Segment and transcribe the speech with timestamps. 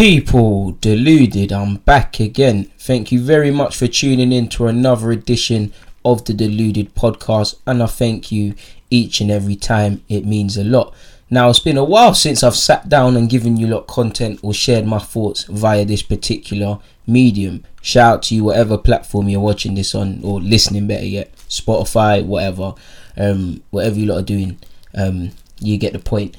[0.00, 2.72] People deluded, I'm back again.
[2.78, 5.74] Thank you very much for tuning in to another edition
[6.06, 8.54] of the Deluded podcast, and I thank you
[8.88, 10.02] each and every time.
[10.08, 10.94] It means a lot.
[11.28, 14.54] Now, it's been a while since I've sat down and given you lot content or
[14.54, 17.66] shared my thoughts via this particular medium.
[17.82, 22.24] Shout out to you, whatever platform you're watching this on or listening, better yet, Spotify,
[22.24, 22.72] whatever,
[23.18, 24.58] um, whatever you lot are doing.
[24.94, 26.38] Um, you get the point.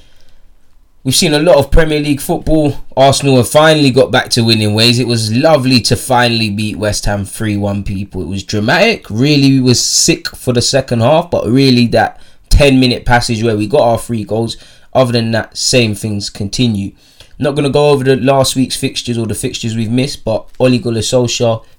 [1.04, 2.76] We've seen a lot of Premier League football.
[2.96, 5.00] Arsenal have finally got back to winning ways.
[5.00, 8.22] It was lovely to finally beat West Ham 3 1 people.
[8.22, 9.10] It was dramatic.
[9.10, 13.66] Really was sick for the second half, but really that 10 minute passage where we
[13.66, 14.56] got our three goals.
[14.94, 16.92] Other than that, same things continue.
[17.36, 20.48] Not going to go over the last week's fixtures or the fixtures we've missed, but
[20.60, 21.02] Ole Gunnar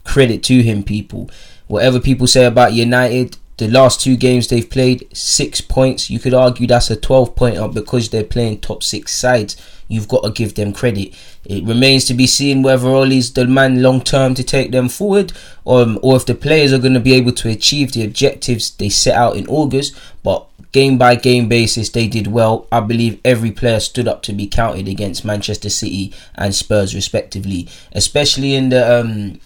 [0.03, 1.29] credit to him, people.
[1.67, 6.09] Whatever people say about United, the last two games they've played, six points.
[6.09, 9.55] You could argue that's a 12 point up because they're playing top six sides.
[9.87, 11.13] You've got to give them credit.
[11.45, 15.33] It remains to be seen whether Ole's the man long term to take them forward,
[15.67, 18.89] um, or if the players are going to be able to achieve the objectives they
[18.89, 19.95] set out in August.
[20.23, 22.67] But game by game basis, they did well.
[22.71, 27.67] I believe every player stood up to be counted against Manchester City and Spurs, respectively,
[27.91, 29.39] especially in the um,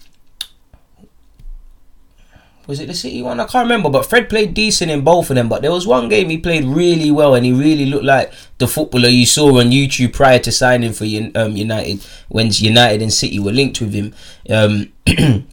[2.68, 3.40] was it the City one?
[3.40, 5.48] I can't remember, but Fred played decent in both of them.
[5.48, 8.68] But there was one game he played really well, and he really looked like the
[8.68, 13.38] footballer you saw on YouTube prior to signing for um, United when United and City
[13.38, 14.14] were linked with him.
[14.50, 14.92] Um,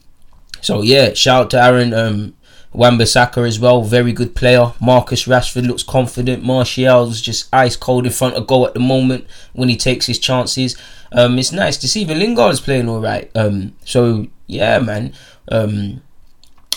[0.61, 2.35] so yeah, shout out to Aaron um,
[2.73, 4.73] Wan-Bissaka as well, very good player.
[4.81, 6.43] Marcus Rashford looks confident.
[6.43, 10.19] Martial's just ice cold in front of goal at the moment when he takes his
[10.19, 10.75] chances.
[11.13, 13.31] Um, it's nice to see even Lingard's playing all right.
[13.33, 15.13] Um, so yeah, man.
[15.49, 16.01] Um,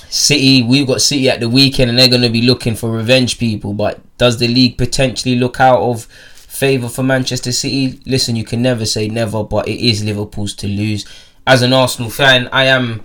[0.08, 3.38] City, we've got City at the weekend and they're going to be looking for revenge
[3.38, 3.72] people.
[3.74, 8.00] But does the league potentially look out of favour for Manchester City?
[8.06, 11.06] Listen, you can never say never, but it is Liverpool's to lose.
[11.46, 13.02] As an Arsenal fan, I am.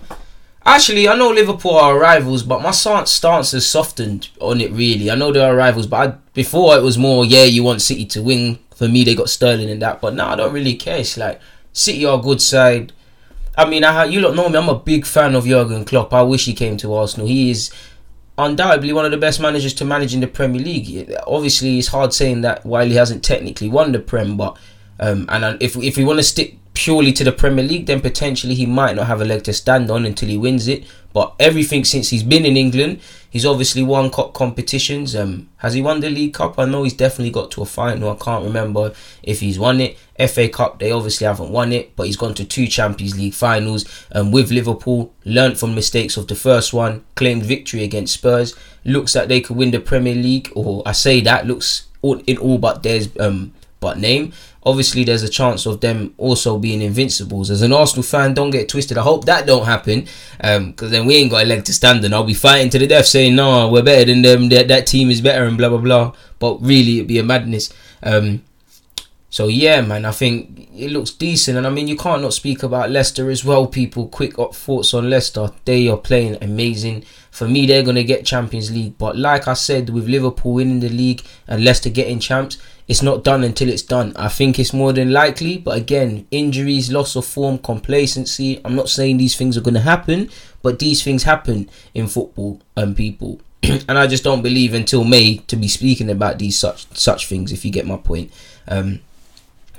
[0.66, 5.10] Actually, I know Liverpool are rivals, but my stance has softened on it really.
[5.10, 8.06] I know they are rivals, but I, before it was more, yeah, you want City
[8.06, 8.58] to win.
[8.74, 10.98] For me, they got Sterling and that, but now I don't really care.
[10.98, 11.40] It's like
[11.72, 12.92] City are a good side.
[13.56, 14.56] I mean, I you know me.
[14.56, 16.12] I'm a big fan of Jurgen Klopp.
[16.12, 17.26] I wish he came to Arsenal.
[17.26, 17.70] He is
[18.36, 21.14] undoubtedly one of the best managers to manage in the Premier League.
[21.26, 24.56] Obviously, it's hard saying that while he hasn't technically won the Prem, but
[24.98, 28.54] um, and if if we want to stick purely to the Premier League, then potentially
[28.54, 30.84] he might not have a leg to stand on until he wins it.
[31.12, 33.00] But everything since he's been in England,
[33.34, 35.16] he's obviously won cup competitions.
[35.16, 36.56] Um, has he won the League Cup?
[36.56, 38.12] I know he's definitely got to a final.
[38.12, 39.98] I can't remember if he's won it.
[40.30, 43.84] FA Cup, they obviously haven't won it, but he's gone to two Champions League finals
[44.12, 45.12] um, with Liverpool.
[45.24, 48.54] Learned from mistakes of the first one, claimed victory against Spurs.
[48.84, 52.38] Looks like they could win the Premier League, or I say that looks all, in
[52.38, 54.32] all but there's um, but name
[54.64, 57.50] obviously there's a chance of them also being invincibles.
[57.50, 58.98] As an Arsenal fan, don't get twisted.
[58.98, 60.06] I hope that don't happen,
[60.38, 62.14] because um, then we ain't got a leg to stand on.
[62.14, 64.48] I'll be fighting to the death, saying no, we're better than them.
[64.48, 66.12] That that team is better, and blah blah blah.
[66.38, 67.72] But really, it'd be a madness.
[68.02, 68.42] Um,
[69.34, 72.62] so yeah, man, I think it looks decent, and I mean you can't not speak
[72.62, 73.66] about Leicester as well.
[73.66, 75.50] People, quick thoughts on Leicester.
[75.64, 77.04] They are playing amazing.
[77.32, 78.96] For me, they're gonna get Champions League.
[78.96, 83.24] But like I said, with Liverpool winning the league and Leicester getting champs, it's not
[83.24, 84.12] done until it's done.
[84.16, 88.60] I think it's more than likely, but again, injuries, loss of form, complacency.
[88.64, 90.30] I'm not saying these things are going to happen,
[90.62, 93.40] but these things happen in football and people.
[93.62, 97.52] and I just don't believe until May to be speaking about these such such things.
[97.52, 98.30] If you get my point.
[98.68, 99.00] Um,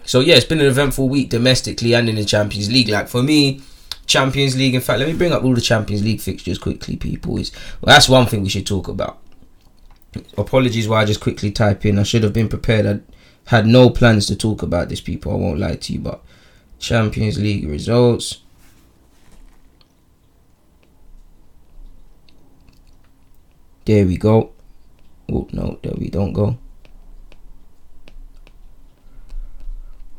[0.04, 2.90] so yeah, it's been an eventful week domestically and in the Champions League.
[2.90, 3.62] Like for me,
[4.08, 4.76] Champions League.
[4.76, 7.38] In fact, let me bring up all the Champions League fixtures quickly, people.
[7.38, 7.52] Is
[7.82, 9.20] well, that's one thing we should talk about.
[10.38, 12.00] Apologies why I just quickly type in.
[12.00, 12.86] I should have been prepared.
[12.86, 13.00] I
[13.46, 15.32] had no plans to talk about this, people.
[15.32, 16.24] I won't lie to you, but
[16.80, 18.42] Champions League results.
[23.86, 24.52] There we go.
[25.32, 26.58] Oh no, there we don't go.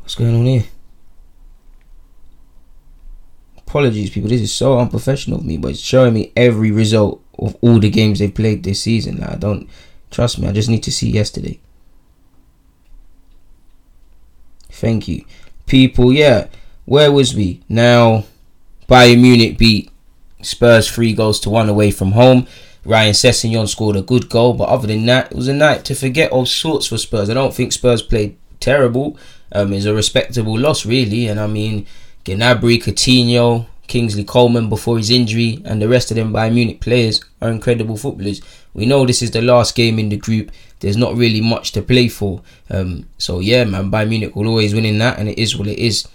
[0.01, 0.65] What's going on here?
[3.59, 4.31] Apologies, people.
[4.31, 7.91] This is so unprofessional of me, but it's showing me every result of all the
[7.91, 9.23] games they've played this season.
[9.23, 9.69] I don't
[10.17, 10.49] trust me.
[10.49, 11.61] I just need to see yesterday.
[14.71, 15.25] Thank you,
[15.67, 16.11] people.
[16.11, 16.49] Yeah,
[16.87, 18.25] where was we now?
[18.89, 19.91] Bayern Munich beat
[20.43, 22.47] Spurs three goals to one away from home.
[22.85, 25.95] Ryan Sessegnon scored a good goal, but other than that, it was a night to
[25.95, 27.29] forget all sorts for Spurs.
[27.29, 29.19] I don't think Spurs played terrible.
[29.53, 31.87] Um, it's a respectable loss, really, and I mean,
[32.25, 37.23] Gnabry, Coutinho, Kingsley Coman before his injury, and the rest of them Bayern Munich players
[37.41, 38.41] are incredible footballers.
[38.75, 40.51] We know this is the last game in the group.
[40.81, 42.43] There's not really much to play for.
[42.69, 45.69] Um, so yeah, man, Bayern Munich will always win in that, and it is what
[45.69, 46.07] it is.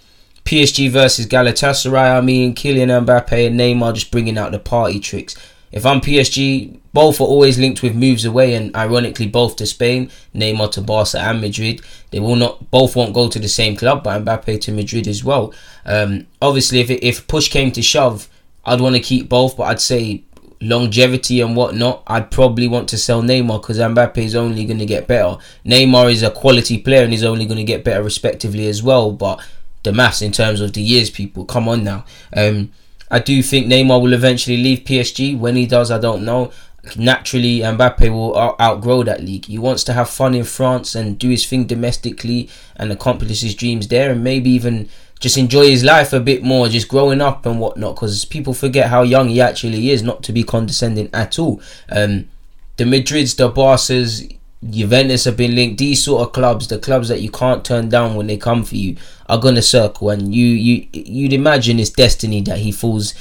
[0.44, 2.18] PSG versus Galatasaray.
[2.18, 5.36] I mean, Kylian Mbappe and Neymar just bringing out the party tricks.
[5.72, 10.10] If I'm PSG, both are always linked with moves away, and ironically, both to Spain,
[10.34, 11.80] Neymar to Barca and Madrid.
[12.10, 15.24] They will not, both won't go to the same club, but Mbappe to Madrid as
[15.24, 15.54] well.
[15.86, 18.28] Um, obviously, if it, if push came to shove,
[18.64, 20.24] I'd want to keep both, but I'd say
[20.62, 24.86] longevity and whatnot, I'd probably want to sell Neymar because Mbappe is only going to
[24.86, 25.38] get better.
[25.66, 29.10] Neymar is a quality player and he's only going to get better respectively as well.
[29.10, 29.44] But
[29.82, 32.04] the maths in terms of the years, people, come on now.
[32.34, 32.70] Um,
[33.12, 35.38] I do think Neymar will eventually leave PSG.
[35.38, 36.50] When he does, I don't know.
[36.96, 39.44] Naturally, Mbappe will outgrow that league.
[39.44, 43.54] He wants to have fun in France and do his thing domestically and accomplish his
[43.54, 44.88] dreams there, and maybe even
[45.20, 47.96] just enjoy his life a bit more, just growing up and whatnot.
[47.96, 51.60] Because people forget how young he actually is, not to be condescending at all.
[51.90, 52.30] Um,
[52.78, 54.26] the Madrids, the Barca's,
[54.68, 55.78] Juventus have been linked.
[55.78, 58.76] These sort of clubs, the clubs that you can't turn down when they come for
[58.76, 58.96] you,
[59.28, 60.10] are gonna circle.
[60.10, 63.14] And you you you'd imagine it's destiny that he falls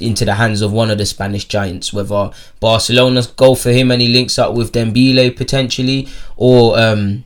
[0.00, 1.92] into the hands of one of the Spanish giants.
[1.92, 7.24] Whether Barcelona go for him and he links up with Dembele potentially, or um,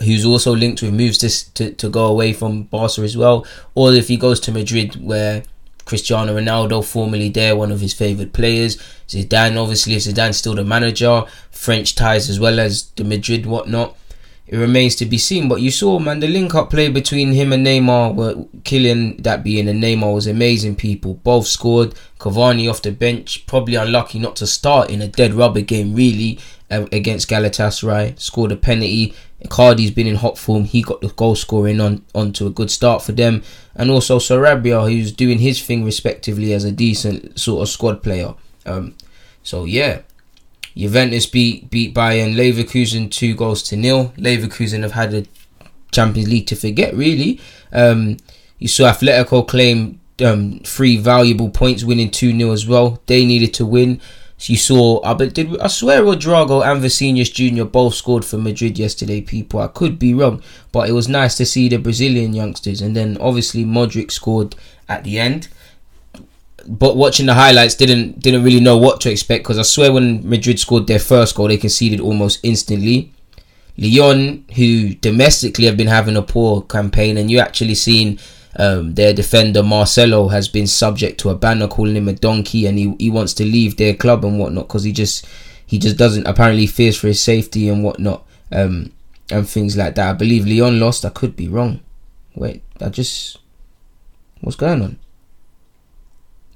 [0.00, 3.92] who's also linked with moves to, to to go away from Barca as well, or
[3.92, 5.44] if he goes to Madrid where
[5.90, 8.76] Cristiano Ronaldo, formerly there, one of his favourite players.
[9.08, 11.24] Zidane, obviously, Zidane's still the manager.
[11.50, 13.96] French ties as well as the Madrid whatnot.
[14.46, 15.48] It remains to be seen.
[15.48, 19.42] But you saw, man, the link up play between him and Neymar, were Kylian, that
[19.42, 21.14] being, and Neymar was amazing, people.
[21.14, 21.96] Both scored.
[22.20, 26.38] Cavani off the bench, probably unlucky not to start in a dead rubber game, really,
[26.70, 28.18] against Galatasaray.
[28.18, 29.14] Scored a penalty.
[29.44, 30.64] Icardi's been in hot form.
[30.64, 33.42] He got the goal scoring on onto a good start for them,
[33.74, 38.34] and also Sarabia, who's doing his thing respectively as a decent sort of squad player.
[38.66, 38.94] Um,
[39.42, 40.02] so yeah,
[40.76, 44.12] Juventus beat beat Bayern Leverkusen two goals to nil.
[44.16, 45.26] Leverkusen have had a
[45.90, 47.40] Champions League to forget really.
[47.72, 48.18] Um,
[48.58, 53.00] you saw Atletico claim um, three valuable points, winning two 0 as well.
[53.06, 54.00] They needed to win
[54.48, 58.78] you saw, I but did I swear Rodrygo and Vinicius Junior both scored for Madrid
[58.78, 59.20] yesterday.
[59.20, 60.42] People, I could be wrong,
[60.72, 64.56] but it was nice to see the Brazilian youngsters, and then obviously Modric scored
[64.88, 65.48] at the end.
[66.66, 70.26] But watching the highlights, didn't didn't really know what to expect because I swear when
[70.26, 73.12] Madrid scored their first goal, they conceded almost instantly.
[73.76, 78.18] Lyon, who domestically have been having a poor campaign, and you actually seen
[78.56, 82.78] um, their defender Marcelo has been subject to a banner calling him a donkey, and
[82.78, 85.26] he, he wants to leave their club and whatnot because he just
[85.66, 88.92] he just doesn't apparently fears for his safety and whatnot um,
[89.30, 90.10] and things like that.
[90.10, 91.04] I believe Lyon lost.
[91.04, 91.80] I could be wrong.
[92.34, 93.38] Wait, I just
[94.40, 94.98] what's going on?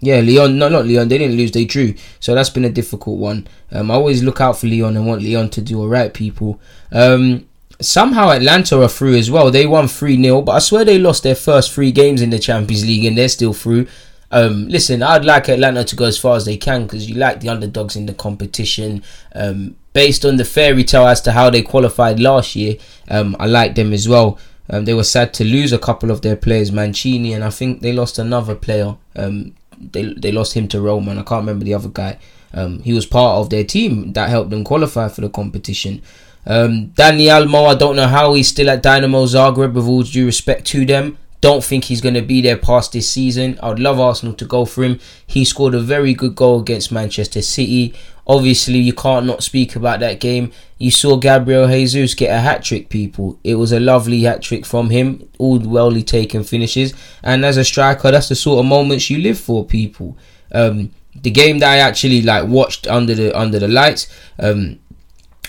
[0.01, 1.09] Yeah, Lyon, no, not Lyon.
[1.09, 1.53] They didn't lose.
[1.53, 1.95] They drew.
[2.21, 3.47] So that's been a difficult one.
[3.71, 6.61] Um, I always look out for Lyon and want Lyon to do alright, people.
[6.93, 7.47] Um,
[7.81, 9.51] somehow Atalanta are through as well.
[9.51, 12.39] They won 3 0, but I swear they lost their first three games in the
[12.39, 13.87] Champions League and they're still through.
[14.31, 17.41] Um, listen, I'd like Atalanta to go as far as they can because you like
[17.41, 19.03] the underdogs in the competition.
[19.35, 22.77] Um, based on the fairy tale as to how they qualified last year,
[23.09, 24.39] um, I like them as well.
[24.69, 27.81] Um, they were sad to lose a couple of their players, Mancini, and I think
[27.81, 28.97] they lost another player.
[29.15, 32.19] Um, they they lost him to Roma, and I can't remember the other guy.
[32.53, 36.03] Um, he was part of their team that helped them qualify for the competition.
[36.47, 40.27] Um, Dani Olmo, I don't know how he's still at Dinamo Zagreb with all due
[40.27, 41.19] respect to them.
[41.41, 43.59] Don't think he's going to be there past this season.
[43.63, 44.99] I would love Arsenal to go for him.
[45.27, 47.95] He scored a very good goal against Manchester City.
[48.27, 50.53] Obviously, you can't not speak about that game.
[50.79, 53.39] You saw Gabriel Jesus get a hat trick, people.
[53.45, 55.29] It was a lovely hat trick from him.
[55.39, 56.95] All wellly taken finishes.
[57.23, 60.17] And as a striker, that's the sort of moments you live for, people.
[60.51, 64.09] Um, the game that I actually like watched under the under the lights.
[64.39, 64.81] Um,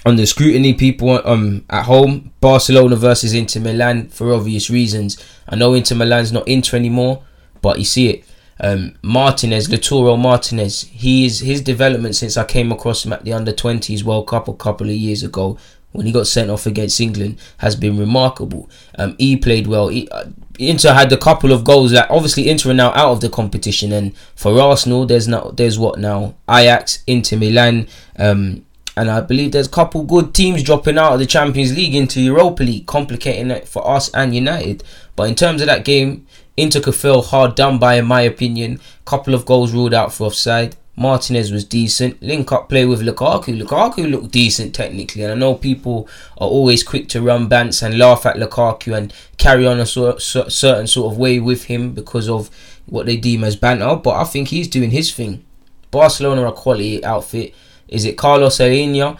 [0.06, 5.18] under scrutiny people um at home barcelona versus inter milan for obvious reasons.
[5.50, 7.24] I know inter milan's not inter anymore
[7.62, 8.24] but you see it.
[8.58, 13.34] Um, martinez Lautaro martinez he is his development since i came across him at the
[13.34, 15.58] under 20s world cup a couple of years ago
[15.92, 18.70] when he got sent off against england has been remarkable.
[18.98, 19.88] Um, he played well.
[19.90, 20.26] He, uh,
[20.58, 23.92] Inter had a couple of goals that obviously Inter are now out of the competition
[23.92, 26.36] and for Arsenal there's not there's what now?
[26.50, 28.66] Ajax Inter Milan um,
[28.98, 32.22] and I believe there's a couple good teams dropping out of the Champions League into
[32.22, 34.84] Europa League, complicating it for us and United.
[35.16, 36.26] But in terms of that game,
[36.58, 38.80] Inter could feel hard done by, in my opinion.
[39.04, 40.78] Couple of goals ruled out for offside.
[40.96, 42.22] Martinez was decent.
[42.22, 43.62] Link up play with Lukaku.
[43.62, 47.98] Lukaku looked decent technically, and I know people are always quick to run bants and
[47.98, 52.30] laugh at Lukaku and carry on a sort, certain sort of way with him because
[52.30, 52.50] of
[52.86, 53.98] what they deem as banter.
[53.98, 55.44] But I think he's doing his thing.
[55.92, 57.54] Barcelona are a quality outfit.
[57.88, 59.18] Is it Carlos Aleñá?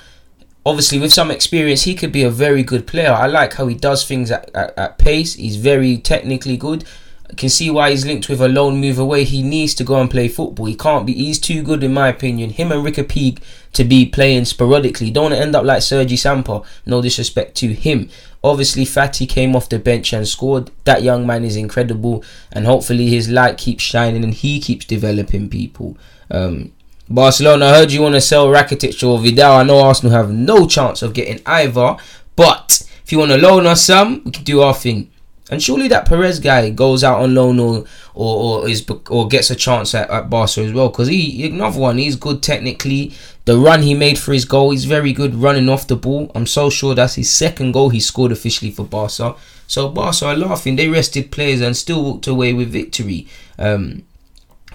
[0.66, 3.12] Obviously, with some experience, he could be a very good player.
[3.12, 5.36] I like how he does things at, at, at pace.
[5.36, 6.86] He's very technically good.
[7.30, 9.24] I can see why he's linked with a loan move away.
[9.24, 10.66] He needs to go and play football.
[10.68, 11.14] He can't be.
[11.14, 12.52] He's too good, in my opinion.
[12.52, 13.40] Him and Riqui Puig
[13.74, 15.12] to be playing sporadically.
[15.12, 16.66] Don't want to end up like Sergi Samper.
[16.86, 18.10] No disrespect to him.
[18.44, 20.70] Obviously, Fati came off the bench and scored.
[20.84, 25.50] That young man is incredible, and hopefully his light keeps shining and he keeps developing
[25.50, 25.98] people.
[26.30, 26.74] Um,
[27.10, 29.58] Barcelona, I heard you want to sell Rakitic or Vidal.
[29.58, 31.98] I know Arsenal have no chance of getting either,
[32.36, 35.12] but if you want to loan us some, we can do our thing.
[35.52, 37.86] And surely that Perez guy goes out on loan or
[38.16, 41.80] or, or is or gets a chance at, at Barca as well because he another
[41.80, 43.14] one he's good technically.
[43.46, 46.32] The run he made for his goal, he's very good running off the ball.
[46.34, 49.36] I'm so sure that's his second goal he scored officially for Barca.
[49.68, 50.78] So Barca are laughing.
[50.78, 53.28] They rested players and still walked away with victory.
[53.60, 54.02] Um,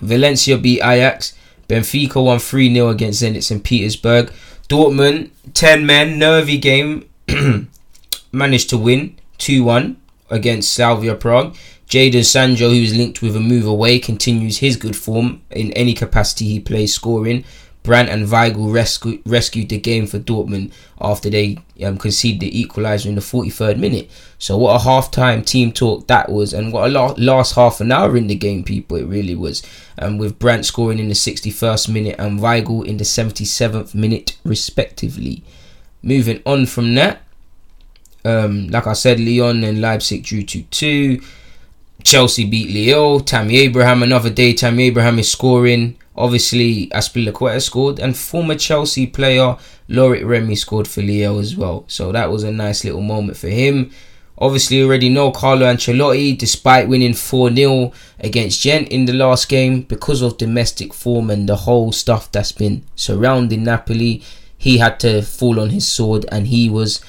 [0.00, 1.34] Valencia beat Ajax.
[1.70, 3.62] Benfica won 3 0 against Zenit St.
[3.62, 4.32] Petersburg.
[4.68, 7.08] Dortmund, 10 men, nervy game,
[8.32, 9.96] managed to win 2 1
[10.30, 11.56] against Slavia Prague.
[11.88, 16.46] Jadon Sancho, who's linked with a move away, continues his good form in any capacity
[16.46, 17.44] he plays, scoring.
[17.82, 23.06] Brandt and Weigl rescue, rescued the game for Dortmund after they um, conceded the equaliser
[23.06, 24.10] in the 43rd minute.
[24.38, 27.90] So what a half-time team talk that was, and what a la- last half an
[27.90, 29.62] hour in the game, people, it really was.
[29.96, 34.36] And um, with Brandt scoring in the 61st minute and Weigl in the 77th minute,
[34.44, 35.42] respectively.
[36.02, 37.22] Moving on from that,
[38.24, 41.24] um, like I said, Lyon and Leipzig drew 2-2.
[42.04, 43.20] Chelsea beat Lille.
[43.20, 44.52] Tammy Abraham, another day.
[44.52, 45.96] Tammy Abraham is scoring.
[46.16, 49.56] Obviously, Azpilicueta scored, and former Chelsea player
[49.88, 51.84] Loic Remy scored for Lille as well.
[51.88, 53.90] So that was a nice little moment for him.
[54.38, 59.82] Obviously, already know Carlo Ancelotti, despite winning 4 0 against Genk in the last game,
[59.82, 64.22] because of domestic form and the whole stuff that's been surrounding Napoli,
[64.56, 67.02] he had to fall on his sword and he was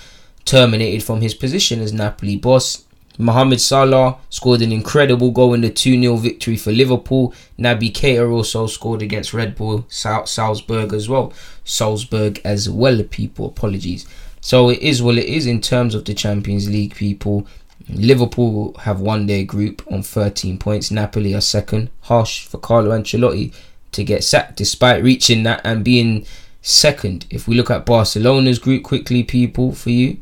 [0.46, 2.84] terminated from his position as Napoli boss.
[3.18, 7.34] Mohamed Salah scored an incredible goal in the 2 0 victory for Liverpool.
[7.60, 11.34] Naby Keita also scored against Red Bull Salzburg as well.
[11.64, 13.48] Salzburg as well, people.
[13.48, 14.08] Apologies.
[14.40, 17.46] So it is what it is in terms of the Champions League, people.
[17.90, 20.92] Liverpool have won their group on 13 points.
[20.92, 21.90] Napoli are second.
[22.02, 23.54] Harsh for Carlo Ancelotti
[23.92, 26.26] to get sacked despite reaching that and being
[26.62, 27.26] second.
[27.30, 30.18] If we look at Barcelona's group quickly, people, for you.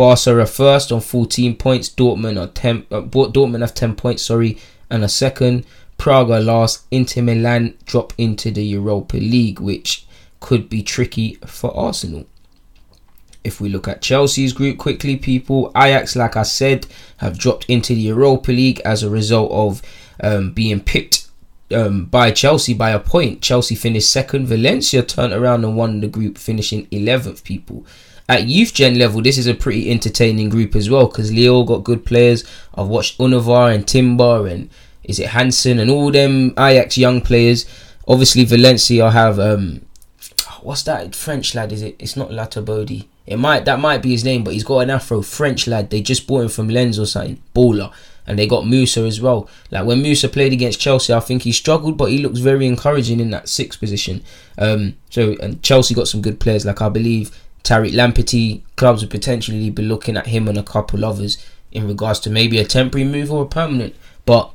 [0.00, 1.90] Barca are first on 14 points.
[1.90, 2.86] Dortmund are 10.
[2.90, 4.22] Uh, Dortmund have 10 points.
[4.22, 4.56] Sorry,
[4.88, 5.66] and a second.
[5.98, 6.86] Prague are last.
[6.90, 10.06] Inter Milan drop into the Europa League, which
[10.40, 12.24] could be tricky for Arsenal.
[13.44, 16.86] If we look at Chelsea's group quickly, people, Ajax, like I said,
[17.18, 19.82] have dropped into the Europa League as a result of
[20.22, 21.28] um, being picked
[21.74, 23.42] um, by Chelsea by a point.
[23.42, 24.46] Chelsea finished second.
[24.46, 27.84] Valencia turned around and won the group, finishing 11th, people
[28.30, 31.82] at youth gen level, this is a pretty entertaining group as well because Lille got
[31.82, 32.44] good players.
[32.76, 34.70] I've watched Ünüvar and Timber and
[35.02, 37.66] is it Hansen and all them Ajax young players.
[38.06, 39.84] Obviously, Valencia have um,
[40.62, 41.72] what's that French lad?
[41.72, 41.96] Is it?
[41.98, 43.06] It's not Latabodi.
[43.26, 45.90] It might that might be his name, but he's got an Afro French lad.
[45.90, 47.42] They just bought him from Lens or something.
[47.52, 47.92] Baller.
[48.28, 49.48] And they got Musah as well.
[49.72, 53.18] Like when Musah played against Chelsea, I think he struggled, but he looks very encouraging
[53.18, 54.22] in that sixth position.
[54.56, 56.64] Um, so and Chelsea got some good players.
[56.64, 61.04] Like I believe Tariq Lamptey, clubs would potentially be looking at him and a couple
[61.04, 63.94] others in regards to maybe a temporary move or a permanent.
[64.26, 64.52] But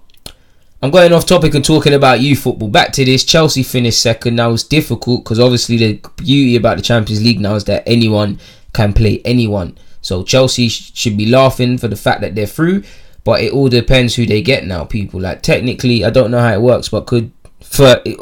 [0.82, 2.70] I'm going off topic and talking about youth football.
[2.70, 4.36] Back to this, Chelsea finished second.
[4.36, 8.40] Now it's difficult because obviously the beauty about the Champions League now is that anyone
[8.74, 9.78] can play anyone.
[10.02, 12.84] So Chelsea should be laughing for the fact that they're through,
[13.24, 14.84] but it all depends who they get now.
[14.84, 17.32] People like technically, I don't know how it works, but could
[17.65, 18.17] for it,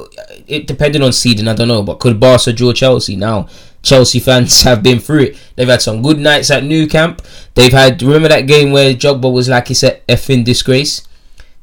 [0.47, 3.47] it depending on seeding, I don't know, but could Barca draw Chelsea now?
[3.81, 5.37] Chelsea fans have been through it.
[5.55, 7.21] They've had some good nights at Nou Camp.
[7.53, 11.07] They've had remember that game where Drogba was like he said effing disgrace.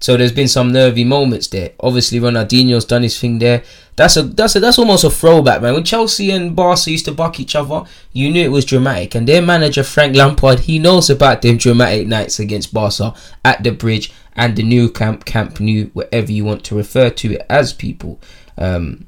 [0.00, 1.72] So there's been some nervy moments there.
[1.78, 3.62] Obviously Ronaldinho's done his thing there.
[3.96, 5.74] That's a that's a that's almost a throwback, man.
[5.74, 9.14] When Chelsea and Barca used to buck each other, you knew it was dramatic.
[9.14, 13.14] And their manager Frank Lampard, he knows about them dramatic nights against Barca
[13.44, 17.34] at the bridge and the Nou Camp, Camp Nou, whatever you want to refer to
[17.34, 18.18] it as, people.
[18.56, 19.06] Um,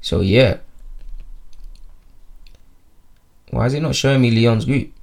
[0.00, 0.58] so yeah.
[3.50, 4.93] Why is it not showing me Lyon's group?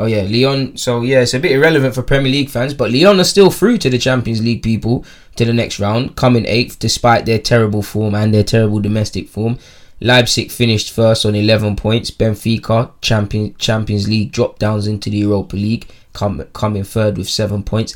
[0.00, 0.78] Oh yeah, Lyon.
[0.78, 3.76] So yeah, it's a bit irrelevant for Premier League fans, but Lyon are still through
[3.78, 5.04] to the Champions League people
[5.36, 9.58] to the next round, coming eighth despite their terrible form and their terrible domestic form.
[10.00, 12.10] Leipzig finished first on 11 points.
[12.10, 17.94] Benfica, champion, Champions League, drop downs into the Europa League, coming third with seven points.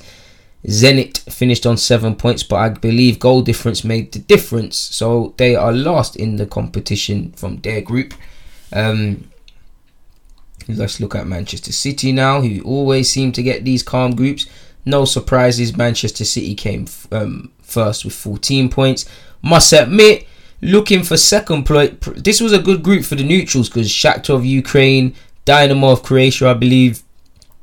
[0.67, 4.77] Zenit finished on seven points, but I believe goal difference made the difference.
[4.77, 8.13] So they are last in the competition from their group.
[8.75, 9.31] Um,
[10.69, 14.47] Let's look at Manchester City now, who always seem to get these calm groups.
[14.87, 19.07] No surprises, Manchester City came um, first with 14 points.
[19.43, 20.27] Must admit,
[20.61, 21.95] looking for second place.
[22.17, 25.15] This was a good group for the neutrals because Shakhtar of Ukraine,
[25.47, 27.03] Dinamo of Croatia, I believe,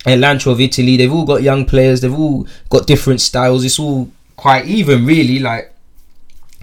[0.05, 0.98] Atalanta of Italy.
[0.98, 2.01] They've all got young players.
[2.01, 3.63] They've all got different styles.
[3.63, 5.39] It's all quite even, really.
[5.39, 5.74] Like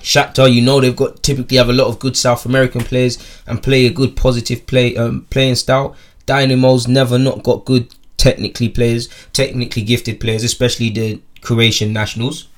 [0.01, 3.63] Shakhtar, you know, they've got typically have a lot of good South American players and
[3.63, 5.97] play a good positive play um, playing style.
[6.29, 12.49] Dinamo's never not got good technically players, technically gifted players, especially the Croatian nationals.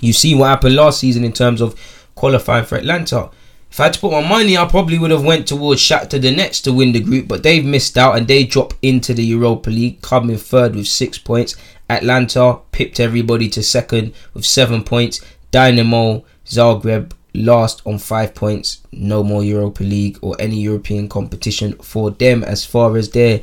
[0.00, 1.74] You see what happened last season in terms of
[2.14, 3.30] qualifying for Atalanta.
[3.70, 6.64] If I had to put my money, I probably would have went towards Shakhtar Donetsk
[6.64, 10.02] to win the group, but they've missed out and they drop into the Europa League,
[10.02, 11.56] coming third with six points.
[11.88, 15.20] Atalanta pipped everybody to second with seven points.
[15.52, 18.82] Dinamo Zagreb last on five points.
[18.92, 23.40] No more Europa League or any European competition for them as far as they're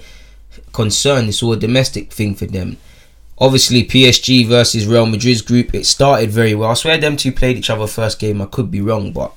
[0.73, 1.29] concerned.
[1.29, 2.77] It's all a domestic thing for them.
[3.37, 6.71] Obviously, PSG versus Real Madrid's group, it started very well.
[6.71, 8.41] I swear them two played each other first game.
[8.41, 9.33] I could be wrong, but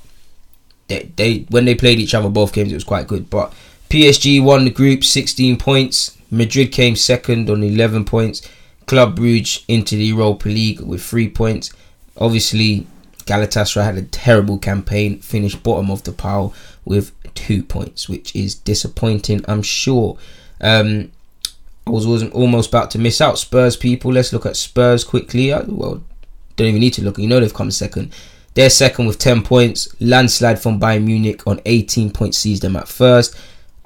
[0.89, 3.31] they, they when they played each other both games, it was quite good.
[3.31, 3.53] But
[3.89, 6.19] PSG won the group, 16 points.
[6.31, 8.43] Madrid came second on 11 points.
[8.87, 11.71] Club Brugge into the Europa League with three points.
[12.17, 12.87] Obviously,
[13.25, 18.55] Galatasaray had a terrible campaign, finished bottom of the pile with two points, which is
[18.55, 20.19] disappointing, I'm sure.
[20.61, 21.13] Um,
[21.87, 23.39] I was, almost about to miss out.
[23.39, 25.53] Spurs people, let's look at Spurs quickly.
[25.53, 26.03] Uh, well,
[26.57, 27.19] don't even need to look.
[27.19, 28.13] You know they've come second.
[28.55, 29.89] They're second with 10 points.
[30.01, 33.37] Landslide from Bayern Munich on 18 points sees them at first.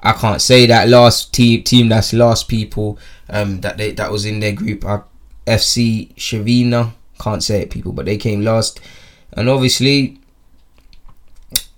[0.01, 4.25] I can't say that last team team that's last people um, that they that was
[4.25, 5.05] in their group are
[5.47, 6.91] FC Shavina.
[7.19, 8.79] Can't say it people, but they came last.
[9.33, 10.19] And obviously,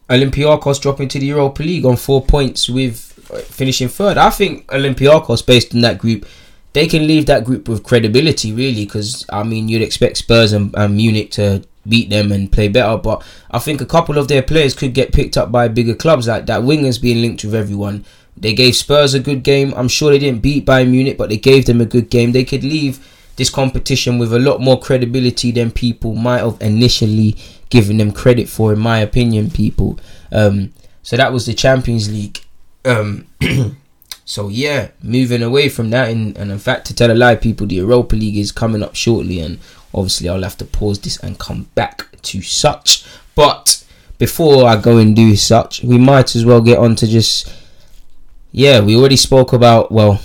[0.09, 4.17] Olympiacos dropping to the Europa League on four points with uh, finishing third.
[4.17, 6.25] I think Olympiacos, based on that group,
[6.73, 10.73] they can leave that group with credibility, really, because I mean, you'd expect Spurs and,
[10.75, 14.43] and, Munich to beat them and play better, but I think a couple of their
[14.43, 16.61] players could get picked up by bigger clubs like that.
[16.61, 18.05] Wingers being linked with everyone.
[18.37, 19.73] They gave Spurs a good game.
[19.75, 22.31] I'm sure they didn't beat Bayern Munich, but they gave them a good game.
[22.31, 22.99] They could leave
[23.39, 27.37] this competition with a lot more credibility than people might have initially
[27.69, 29.97] given them credit for, in my opinion, people.
[30.31, 32.43] Um, so that was the Champions League.
[32.83, 33.27] Um,
[34.25, 37.65] so yeah, moving away from that, and, and in fact, to tell a lie, people,
[37.65, 39.59] the Europa League is coming up shortly, and
[39.93, 43.05] obviously I'll have to pause this and come back to such.
[43.35, 43.85] But
[44.17, 47.49] before I go and do such, we might as well get on to just
[48.51, 50.19] yeah, we already spoke about well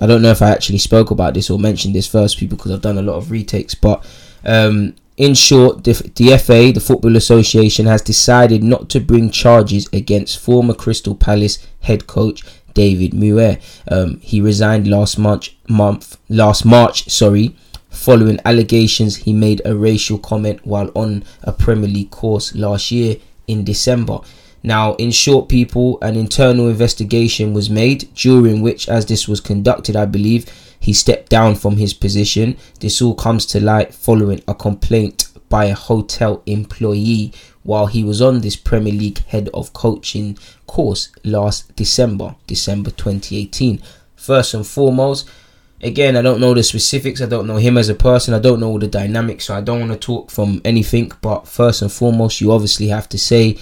[0.00, 2.72] I don't know if I actually spoke about this or mentioned this first, people, because
[2.72, 3.74] I've done a lot of retakes.
[3.74, 4.04] But
[4.44, 9.88] um, in short, the, the, FA, the Football Association, has decided not to bring charges
[9.92, 13.60] against former Crystal Palace head coach David Moyes.
[13.90, 17.56] Um, he resigned last March, month, last March, sorry,
[17.90, 23.16] following allegations he made a racial comment while on a Premier League course last year
[23.48, 24.20] in December.
[24.68, 29.96] Now, in short, people, an internal investigation was made, during which, as this was conducted,
[29.96, 30.44] I believe,
[30.78, 32.58] he stepped down from his position.
[32.78, 38.20] This all comes to light following a complaint by a hotel employee while he was
[38.20, 43.80] on this Premier League head of coaching course last December, December 2018.
[44.16, 45.30] First and foremost,
[45.80, 48.60] again, I don't know the specifics, I don't know him as a person, I don't
[48.60, 51.10] know all the dynamics, so I don't want to talk from anything.
[51.22, 53.56] But first and foremost, you obviously have to say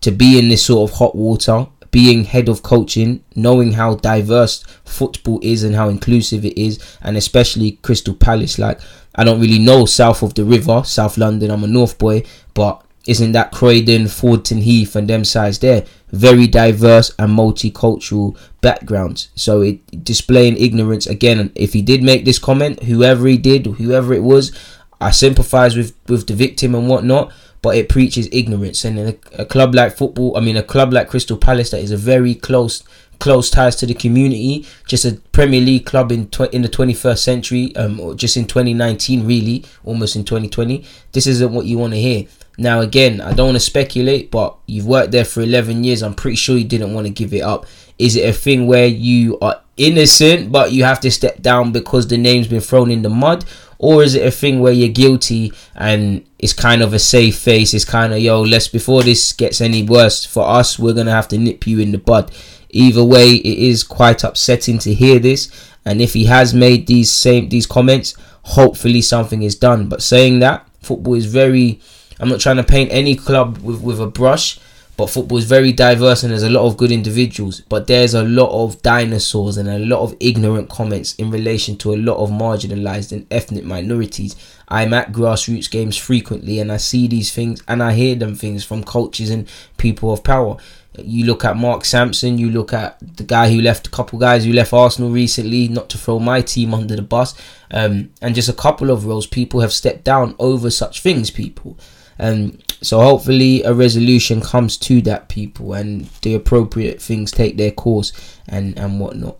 [0.00, 4.62] to be in this sort of hot water, being head of coaching, knowing how diverse
[4.84, 8.58] football is and how inclusive it is, and especially Crystal Palace.
[8.58, 8.80] Like,
[9.14, 12.84] I don't really know south of the river, South London, I'm a North boy, but
[13.06, 15.86] isn't that Croydon, Thornton Heath, and them sides there?
[16.10, 19.30] Very diverse and multicultural backgrounds.
[19.34, 21.50] So it displaying ignorance again.
[21.54, 24.52] If he did make this comment, whoever he did, whoever it was,
[25.00, 28.84] I sympathise with with the victim and whatnot but it preaches ignorance.
[28.84, 31.90] And a, a, club like football, I mean, a club like Crystal Palace that is
[31.90, 32.82] a very close
[33.18, 37.18] close ties to the community, just a Premier League club in tw- in the 21st
[37.18, 40.84] century, um, or just in 2019, really, almost in 2020.
[41.12, 42.26] This isn't what you want to hear.
[42.56, 46.02] Now, again, I don't want to speculate, but you've worked there for 11 years.
[46.02, 47.66] I'm pretty sure you didn't want to give it up.
[47.98, 52.08] Is it a thing where you are innocent, but you have to step down because
[52.08, 53.44] the name's been thrown in the mud?
[53.78, 57.74] Or is it a thing where you're guilty and it's kind of a safe face?
[57.74, 61.28] It's kind of yo, let's before this gets any worse for us, we're gonna have
[61.28, 62.30] to nip you in the bud.
[62.70, 65.50] Either way, it is quite upsetting to hear this,
[65.84, 69.88] and if he has made these same these comments, hopefully something is done.
[69.88, 71.80] But saying that, football is very.
[72.20, 74.58] I'm not trying to paint any club with with a brush,
[74.98, 77.60] but football is very diverse and there's a lot of good individuals.
[77.60, 81.94] But there's a lot of dinosaurs and a lot of ignorant comments in relation to
[81.94, 84.34] a lot of marginalized and ethnic minorities.
[84.66, 88.64] I'm at grassroots games frequently and I see these things and I hear them things
[88.64, 90.56] from coaches and people of power.
[90.98, 94.44] You look at Mark Sampson, you look at the guy who left, a couple guys
[94.44, 98.48] who left Arsenal recently, not to throw my team under the bus, um, and just
[98.48, 99.28] a couple of roles.
[99.28, 101.78] People have stepped down over such things, people.
[102.18, 107.72] Um, so hopefully a resolution comes to that people and the appropriate things take their
[107.72, 108.12] course
[108.48, 109.38] and and whatnot.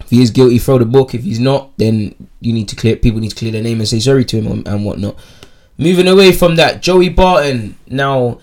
[0.00, 1.14] If he is guilty, throw the book.
[1.14, 2.96] If he's not, then you need to clear.
[2.96, 5.16] People need to clear their name and say sorry to him and, and whatnot.
[5.78, 7.76] Moving away from that, Joey Barton.
[7.86, 8.40] Now,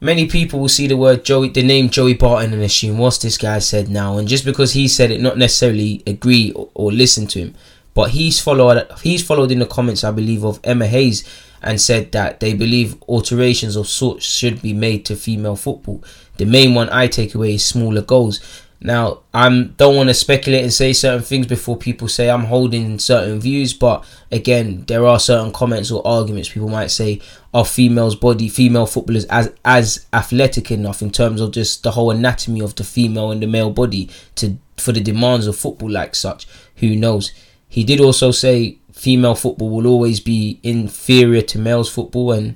[0.00, 3.38] many people will see the word Joey, the name Joey Barton, and assume what's this
[3.38, 4.16] guy said now.
[4.16, 7.54] And just because he said it, not necessarily agree or, or listen to him.
[7.94, 8.86] But he's followed.
[9.02, 11.24] He's followed in the comments, I believe, of Emma Hayes
[11.62, 16.02] and said that they believe alterations of sorts should be made to female football.
[16.36, 18.40] The main one I take away is smaller goals.
[18.84, 22.98] Now, I don't want to speculate and say certain things before people say I'm holding
[22.98, 27.20] certain views, but again, there are certain comments or arguments people might say
[27.54, 32.10] are females' body, female footballers as as athletic enough in terms of just the whole
[32.10, 36.16] anatomy of the female and the male body to for the demands of football like
[36.16, 36.48] such.
[36.76, 37.30] Who knows?
[37.68, 42.54] He did also say female football will always be inferior to male's football, and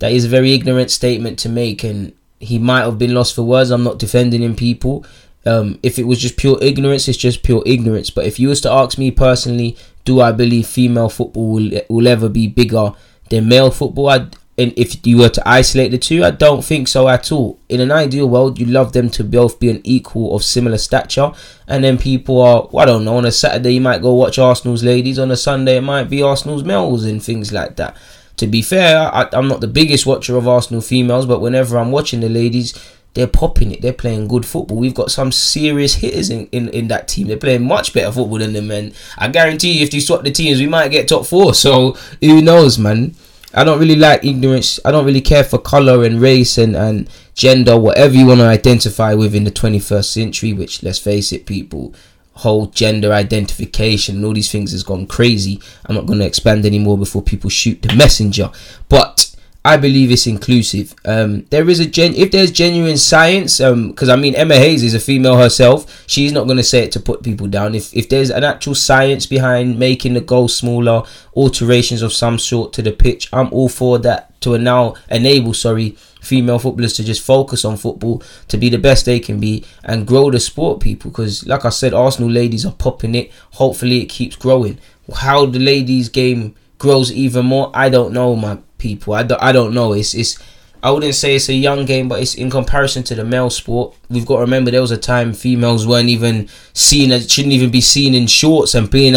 [0.00, 1.82] that is a very ignorant statement to make.
[1.82, 3.70] And he might have been lost for words.
[3.70, 5.06] I'm not defending him, people.
[5.46, 8.10] Um, if it was just pure ignorance, it's just pure ignorance.
[8.10, 12.06] But if you was to ask me personally, do I believe female football will, will
[12.06, 12.92] ever be bigger
[13.30, 14.10] than male football?
[14.10, 14.26] I,
[14.58, 17.58] and if you were to isolate the two, I don't think so at all.
[17.70, 21.32] In an ideal world, you love them to both be an equal of similar stature,
[21.66, 24.38] and then people are, well, I don't know, on a Saturday you might go watch
[24.38, 27.96] Arsenal's ladies, on a Sunday it might be Arsenal's males and things like that.
[28.36, 31.90] To be fair, I, I'm not the biggest watcher of Arsenal females, but whenever I'm
[31.90, 32.74] watching the ladies,
[33.14, 33.82] they're popping it.
[33.82, 34.78] They're playing good football.
[34.78, 37.28] We've got some serious hitters in, in, in that team.
[37.28, 38.94] They're playing much better football than the men.
[39.18, 41.54] I guarantee you, if you swap the teams, we might get top four.
[41.54, 43.14] So who knows, man?
[43.54, 44.80] I don't really like ignorance.
[44.84, 48.46] I don't really care for color and race and, and gender, whatever you want to
[48.46, 51.94] identify with in the 21st century, which, let's face it, people,
[52.34, 55.60] whole gender identification and all these things has gone crazy.
[55.86, 58.50] I'm not going to expand anymore before people shoot the messenger.
[58.88, 59.31] But
[59.64, 60.92] I believe it's inclusive.
[61.04, 64.82] Um, there is a gen if there's genuine science, because um, I mean Emma Hayes
[64.82, 66.04] is a female herself.
[66.08, 67.76] She's not going to say it to put people down.
[67.76, 71.04] If if there's an actual science behind making the goal smaller,
[71.36, 74.28] alterations of some sort to the pitch, I'm all for that.
[74.42, 79.06] To now enable, sorry, female footballers to just focus on football, to be the best
[79.06, 81.12] they can be, and grow the sport, people.
[81.12, 83.30] Because like I said, Arsenal ladies are popping it.
[83.52, 84.78] Hopefully, it keeps growing.
[85.14, 89.14] How the ladies game grows even more, I don't know, man people.
[89.14, 89.92] I, do, I don't know.
[89.92, 90.36] It's it's
[90.82, 93.94] I wouldn't say it's a young game, but it's in comparison to the male sport.
[94.10, 97.70] We've got to remember there was a time females weren't even seen as shouldn't even
[97.70, 99.14] be seen in shorts and being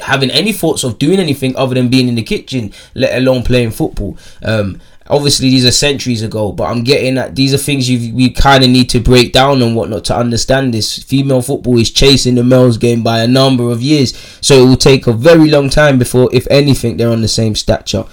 [0.00, 3.72] having any thoughts of doing anything other than being in the kitchen, let alone playing
[3.72, 4.16] football.
[4.44, 8.30] Um, obviously these are centuries ago, but I'm getting that these are things you we
[8.30, 11.02] kind of need to break down and whatnot to understand this.
[11.02, 14.76] Female football is chasing the males game by a number of years, so it will
[14.76, 18.04] take a very long time before, if anything, they're on the same stature.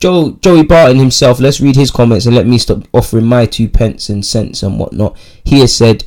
[0.00, 3.68] Joe, Joey Barton himself, let's read his comments and let me stop offering my two
[3.68, 5.16] pence and cents and whatnot.
[5.44, 6.04] He has said,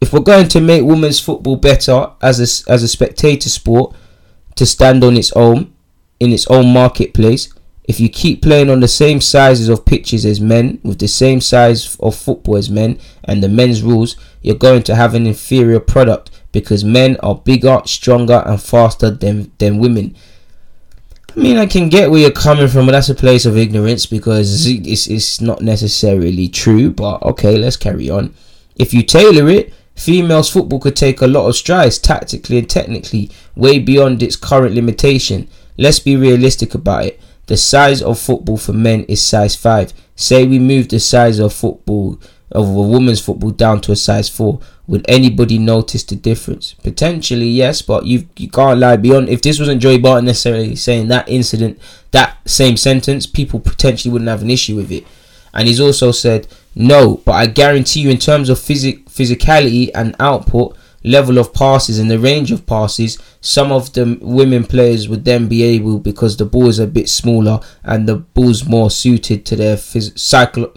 [0.00, 3.94] if we're going to make women's football better as a, as a spectator sport
[4.56, 5.72] to stand on its own,
[6.18, 7.52] in its own marketplace,
[7.84, 11.40] if you keep playing on the same sizes of pitches as men, with the same
[11.40, 15.80] size of football as men, and the men's rules, you're going to have an inferior
[15.80, 20.16] product because men are bigger, stronger, and faster than, than women.
[21.40, 24.04] I mean, I can get where you're coming from, but that's a place of ignorance
[24.04, 26.90] because it's, it's not necessarily true.
[26.90, 28.34] But okay, let's carry on.
[28.76, 33.30] If you tailor it, females football could take a lot of strides tactically and technically,
[33.56, 35.48] way beyond its current limitation.
[35.78, 37.20] Let's be realistic about it.
[37.46, 39.94] The size of football for men is size 5.
[40.16, 42.20] Say we move the size of football
[42.52, 46.74] of a women's football down to a size 4 would anybody notice the difference?
[46.74, 51.06] Potentially yes but you you can't lie beyond if this wasn't Joey Barton necessarily saying
[51.08, 51.78] that incident
[52.10, 55.06] that same sentence people potentially wouldn't have an issue with it.
[55.54, 60.16] And he's also said no but I guarantee you in terms of physic physicality and
[60.18, 65.24] output level of passes and the range of passes some of the women players would
[65.24, 69.46] then be able because the ball is a bit smaller and the ball's more suited
[69.46, 70.72] to their phys- psycho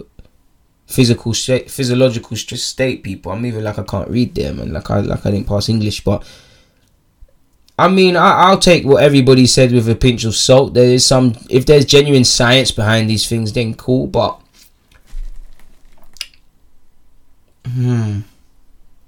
[0.94, 3.32] physical shape, physiological state people.
[3.32, 6.04] I'm even like I can't read them and like I like I didn't pass English,
[6.04, 6.24] but
[7.78, 10.74] I mean I, will take what everybody said with a pinch of salt.
[10.74, 14.06] There is some if there's genuine science behind these things, then cool.
[14.06, 14.40] But
[17.66, 18.20] hmm,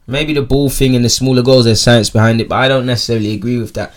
[0.06, 2.86] maybe the ball thing and the smaller goals, there's science behind it, but I don't
[2.86, 3.94] necessarily agree with that.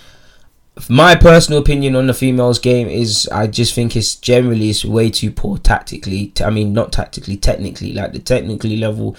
[0.87, 5.09] My personal opinion on the females game is I just think it's generally it's way
[5.09, 6.31] too poor tactically.
[6.43, 7.93] I mean, not tactically, technically.
[7.93, 9.15] Like the technically level,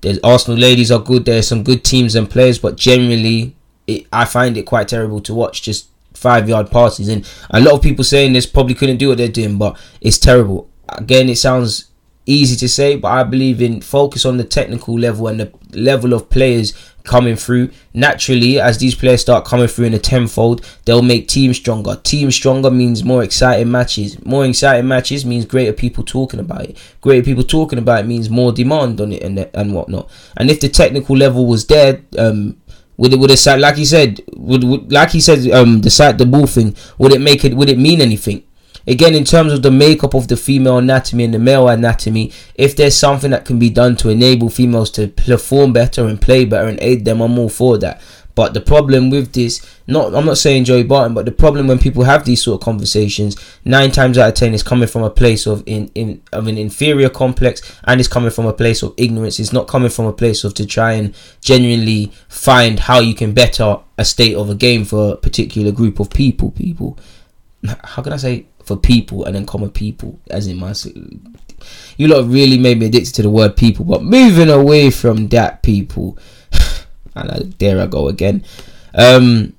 [0.00, 1.24] there's Arsenal ladies are good.
[1.24, 3.54] There's some good teams and players, but generally,
[3.86, 5.62] it, I find it quite terrible to watch.
[5.62, 9.18] Just five yard passes, and a lot of people saying this probably couldn't do what
[9.18, 10.70] they're doing, but it's terrible.
[10.88, 11.88] Again, it sounds
[12.26, 16.12] easy to say, but I believe in focus on the technical level and the level
[16.12, 16.72] of players
[17.04, 17.70] coming through.
[17.94, 21.96] Naturally, as these players start coming through in a tenfold, they'll make teams stronger.
[22.02, 24.24] Team stronger means more exciting matches.
[24.24, 26.78] More exciting matches means greater people talking about it.
[27.00, 30.10] Greater people talking about it means more demand on it and and whatnot.
[30.36, 32.56] And if the technical level was there, um,
[32.96, 36.18] would it would it like he said would, would like he said um the side
[36.18, 38.44] the ball thing would it make it would it mean anything?
[38.86, 42.76] Again, in terms of the makeup of the female anatomy and the male anatomy, if
[42.76, 46.68] there's something that can be done to enable females to perform better and play better
[46.68, 48.00] and aid them, I'm all for that.
[48.34, 51.78] But the problem with this, not I'm not saying Joey Barton, but the problem when
[51.78, 55.10] people have these sort of conversations, nine times out of ten is coming from a
[55.10, 58.94] place of in, in of an inferior complex and it's coming from a place of
[58.96, 59.38] ignorance.
[59.38, 63.34] It's not coming from a place of to try and genuinely find how you can
[63.34, 66.52] better a state of a game for a particular group of people.
[66.52, 66.98] People,
[67.84, 70.74] how can I say for people and then common people, as in my
[71.96, 73.84] you lot really made me addicted to the word people.
[73.84, 76.18] But moving away from that, people,
[77.14, 78.44] and there I go again.
[78.94, 79.54] Um,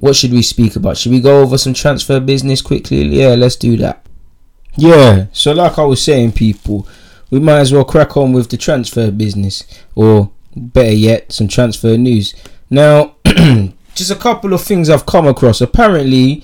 [0.00, 0.96] what should we speak about?
[0.96, 3.04] Should we go over some transfer business quickly?
[3.04, 4.04] Yeah, let's do that.
[4.76, 6.88] Yeah, so like I was saying, people,
[7.30, 9.62] we might as well crack on with the transfer business,
[9.94, 12.34] or better yet, some transfer news.
[12.70, 13.14] Now,
[13.94, 15.60] just a couple of things I've come across.
[15.60, 16.42] Apparently,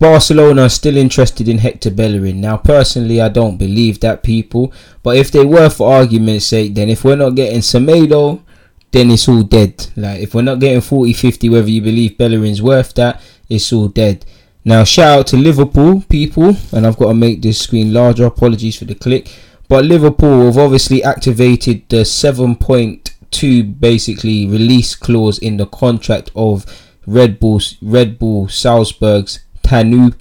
[0.00, 2.40] Barcelona are still interested in Hector Bellerin.
[2.40, 4.72] Now, personally, I don't believe that, people.
[5.02, 8.40] But if they were, for argument's sake, then if we're not getting Semedo,
[8.92, 9.88] then it's all dead.
[9.96, 13.88] Like, if we're not getting 40 50, whether you believe Bellerin's worth that, it's all
[13.88, 14.24] dead.
[14.64, 16.56] Now, shout out to Liverpool, people.
[16.72, 18.24] And I've got to make this screen larger.
[18.24, 19.30] Apologies for the click.
[19.68, 26.64] But Liverpool have obviously activated the 7.2 basically release clause in the contract of
[27.06, 30.12] Red Bull, Red Bull Salzburg's Tanu,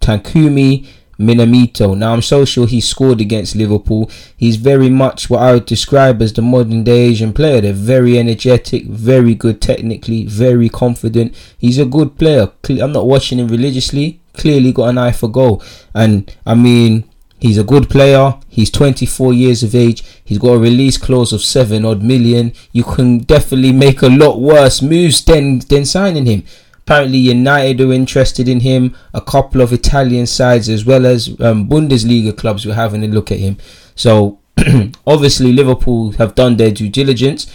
[0.00, 0.84] Takumi
[1.20, 1.96] Minamino.
[1.96, 4.10] Now, I'm so sure he scored against Liverpool.
[4.36, 7.60] He's very much what I would describe as the modern day Asian player.
[7.60, 11.36] They're very energetic, very good technically, very confident.
[11.56, 12.50] He's a good player.
[12.68, 14.20] I'm not watching him religiously.
[14.34, 15.62] Clearly got an eye for goal.
[15.94, 17.04] And I mean,
[17.40, 18.34] He's a good player.
[18.48, 20.02] He's 24 years of age.
[20.24, 22.52] He's got a release clause of seven odd million.
[22.72, 26.42] You can definitely make a lot worse moves than than signing him.
[26.88, 28.96] Apparently, United are interested in him.
[29.12, 33.30] A couple of Italian sides, as well as um, Bundesliga clubs, were having a look
[33.30, 33.58] at him.
[33.94, 34.38] So,
[35.06, 37.46] obviously, Liverpool have done their due diligence.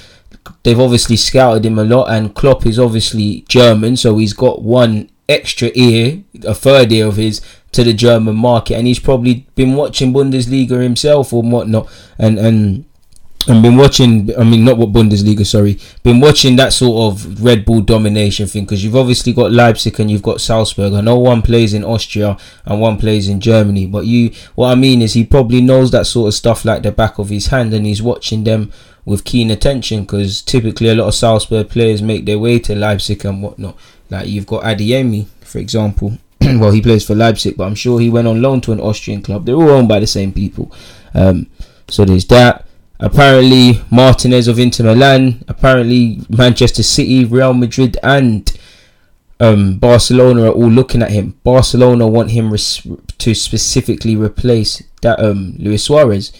[0.61, 5.09] They've obviously scouted him a lot, and Klopp is obviously German, so he's got one
[5.27, 7.41] extra ear, a third ear of his,
[7.71, 12.85] to the German market, and he's probably been watching Bundesliga himself or whatnot, and and
[13.47, 15.79] and been watching i mean not what bundesliga sorry.
[16.03, 20.09] Been watching that sort of red bull domination thing because you've obviously got leipzig and
[20.09, 20.93] you've got salzburg.
[20.93, 24.75] I know one plays in austria and one plays in germany but you what i
[24.75, 27.73] mean is he probably knows that sort of stuff like the back of his hand
[27.73, 28.71] and he's watching them
[29.05, 33.25] with keen attention because typically a lot of salzburg players make their way to leipzig
[33.25, 33.77] and whatnot.
[34.09, 36.17] Like you've got Adeyemi, for example.
[36.41, 39.21] Well he plays for leipzig but i'm sure he went on loan to an austrian
[39.21, 39.45] club.
[39.45, 40.71] They're all owned by the same people.
[41.13, 41.47] Um,
[41.89, 42.65] so there's that
[42.99, 48.51] Apparently, Martinez of Inter Milan, apparently Manchester City, Real Madrid, and
[49.39, 51.37] um, Barcelona are all looking at him.
[51.43, 52.85] Barcelona want him res-
[53.17, 56.31] to specifically replace that um, Luis Suarez.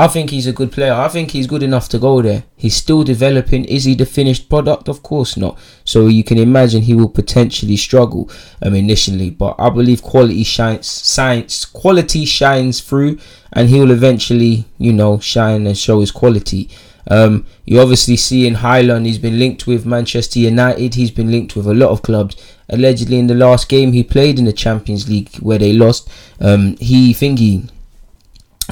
[0.00, 0.92] I think he's a good player.
[0.92, 2.44] I think he's good enough to go there.
[2.56, 3.64] He's still developing.
[3.64, 4.88] Is he the finished product?
[4.88, 5.58] Of course not.
[5.84, 8.30] So you can imagine he will potentially struggle
[8.62, 10.86] um, initially, but I believe quality shines.
[10.86, 13.18] Science quality shines through,
[13.52, 16.70] and he will eventually, you know, shine and show his quality.
[17.10, 20.94] Um, you obviously see in Haaland, he's been linked with Manchester United.
[20.94, 22.36] He's been linked with a lot of clubs.
[22.68, 26.08] Allegedly, in the last game he played in the Champions League where they lost,
[26.40, 27.68] um, he thingy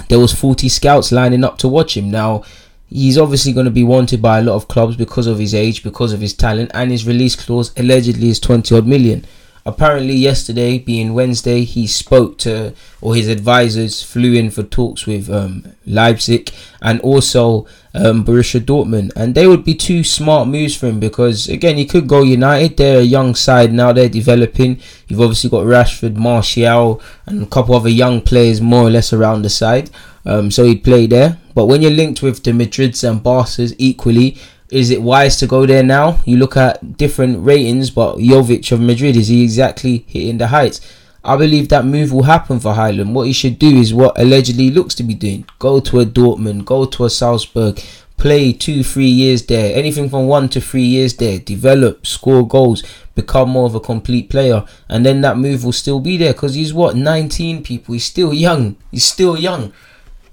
[0.08, 2.10] there was 40 scouts lining up to watch him.
[2.10, 2.42] Now,
[2.88, 5.82] he's obviously going to be wanted by a lot of clubs because of his age,
[5.82, 9.24] because of his talent, and his release clause allegedly is 20 odd million.
[9.66, 15.28] Apparently, yesterday, being Wednesday, he spoke to, or his advisors flew in for talks with
[15.28, 19.10] um, Leipzig and also um, Borussia Dortmund.
[19.16, 22.76] And they would be two smart moves for him because, again, he could go United.
[22.76, 24.78] They're a young side now, they're developing.
[25.08, 29.42] You've obviously got Rashford, Martial, and a couple other young players more or less around
[29.42, 29.90] the side.
[30.24, 31.38] Um, so he'd play there.
[31.56, 34.38] But when you're linked with the Madrids and Barca's equally,
[34.76, 36.20] is it wise to go there now?
[36.26, 40.80] You look at different ratings, but Jovic of Madrid is he exactly hitting the heights?
[41.24, 43.14] I believe that move will happen for Haaland.
[43.14, 46.66] What he should do is what allegedly looks to be doing: go to a Dortmund,
[46.66, 47.80] go to a Salzburg,
[48.18, 52.82] play two, three years there, anything from one to three years there, develop, score goals,
[53.14, 56.54] become more of a complete player, and then that move will still be there because
[56.54, 57.94] he's what 19 people.
[57.94, 58.76] He's still young.
[58.90, 59.72] He's still young.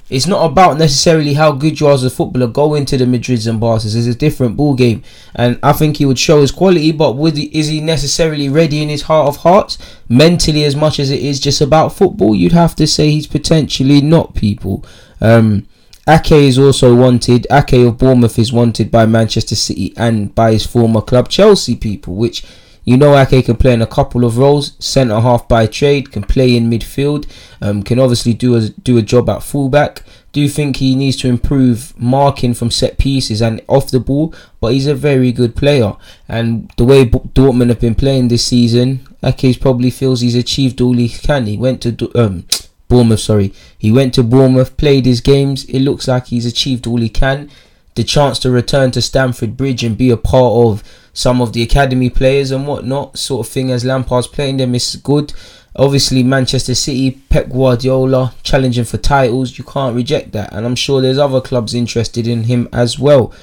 [0.10, 2.48] It's not about necessarily how good you are as a footballer.
[2.48, 3.96] Go into the Madrids and Barca's.
[3.96, 5.02] It's a different ball game,
[5.34, 6.92] and I think he would show his quality.
[6.92, 9.78] But would he, is he necessarily ready in his heart of hearts,
[10.10, 12.36] mentally as much as it is just about football?
[12.36, 14.36] You'd have to say he's potentially not.
[14.36, 14.86] People.
[15.22, 15.68] Um,
[16.08, 17.48] Ake is also wanted.
[17.50, 21.76] Ake of Bournemouth is wanted by Manchester City and by his former club Chelsea.
[21.76, 22.44] People, which
[22.86, 24.74] you know, Ake can play in a couple of roles.
[24.80, 27.30] Centre half by trade, can play in midfield,
[27.62, 30.04] um, can obviously do a do a job at fullback.
[30.34, 34.34] Do you think he needs to improve marking from set pieces and off the ball,
[34.60, 35.96] but he's a very good player.
[36.28, 40.94] And the way Dortmund have been playing this season, Ake probably feels he's achieved all
[40.94, 41.46] he can.
[41.46, 42.46] He went to um,
[42.88, 45.66] Bournemouth, sorry, he went to Bournemouth, played his games.
[45.66, 47.50] It looks like he's achieved all he can.
[47.96, 51.62] The chance to return to Stamford Bridge and be a part of some of the
[51.62, 55.34] academy players and whatnot, sort of thing, as Lampard's playing them is good.
[55.76, 60.54] Obviously, Manchester City, Pep Guardiola challenging for titles, you can't reject that.
[60.54, 63.34] And I'm sure there's other clubs interested in him as well.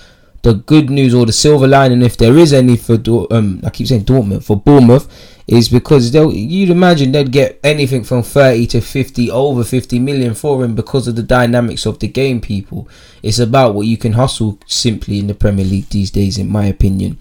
[0.43, 2.95] The good news or the silver lining, if there is any for
[3.31, 5.07] um, I keep saying Dortmund for Bournemouth,
[5.47, 10.33] is because they'll you'd imagine they'd get anything from 30 to 50 over 50 million
[10.33, 12.41] for him because of the dynamics of the game.
[12.41, 12.89] People,
[13.23, 16.65] it's about what you can hustle simply in the Premier League these days, in my
[16.65, 17.19] opinion.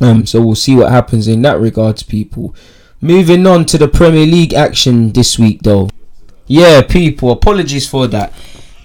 [0.00, 2.54] Um, so we'll see what happens in that regards, people.
[3.00, 5.88] Moving on to the Premier League action this week, though.
[6.46, 8.32] Yeah, people, apologies for that.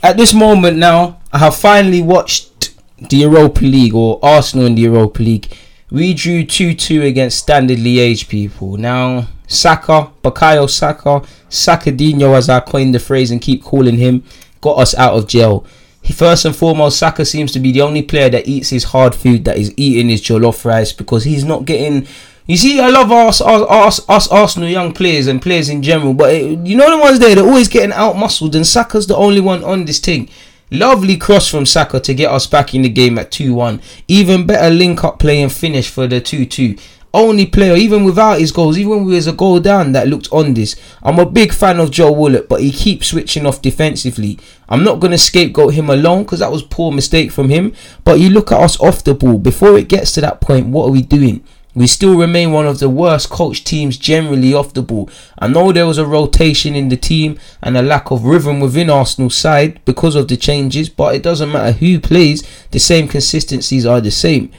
[0.04, 2.76] At this moment now, I have finally watched
[3.10, 5.52] the Europa League or Arsenal in the Europa League.
[5.90, 8.78] We drew 2 2 against Standard Liège, people.
[8.78, 14.24] Now, Saka, Bukayo Saka, Sakadinho, as I coined the phrase and keep calling him,
[14.62, 15.66] got us out of jail.
[16.14, 19.46] First and foremost, Saka seems to be the only player that eats his hard food
[19.46, 22.08] that is eating his jollof rice because he's not getting.
[22.48, 26.34] You see, I love us, us, us Arsenal young players and players in general, but
[26.34, 29.42] it, you know the ones there, they're always getting out muscled, and Saka's the only
[29.42, 30.30] one on this thing.
[30.72, 33.82] Lovely cross from Saka to get us back in the game at 2 1.
[34.08, 36.76] Even better link up play and finish for the 2 2
[37.16, 40.30] only player, even without his goals, even when we was a goal down, that looked
[40.32, 40.76] on this.
[41.02, 44.38] I'm a big fan of Joe Willock, but he keeps switching off defensively.
[44.70, 47.74] I'm not going to scapegoat him alone because that was poor mistake from him.
[48.04, 49.38] But you look at us off the ball.
[49.38, 51.44] Before it gets to that point, what are we doing?
[51.76, 55.10] We still remain one of the worst coached teams generally off the ball.
[55.38, 58.90] I know there was a rotation in the team and a lack of rhythm within
[58.90, 63.86] Arsenal's side because of the changes, but it doesn't matter who plays, the same consistencies
[63.86, 64.54] are the same.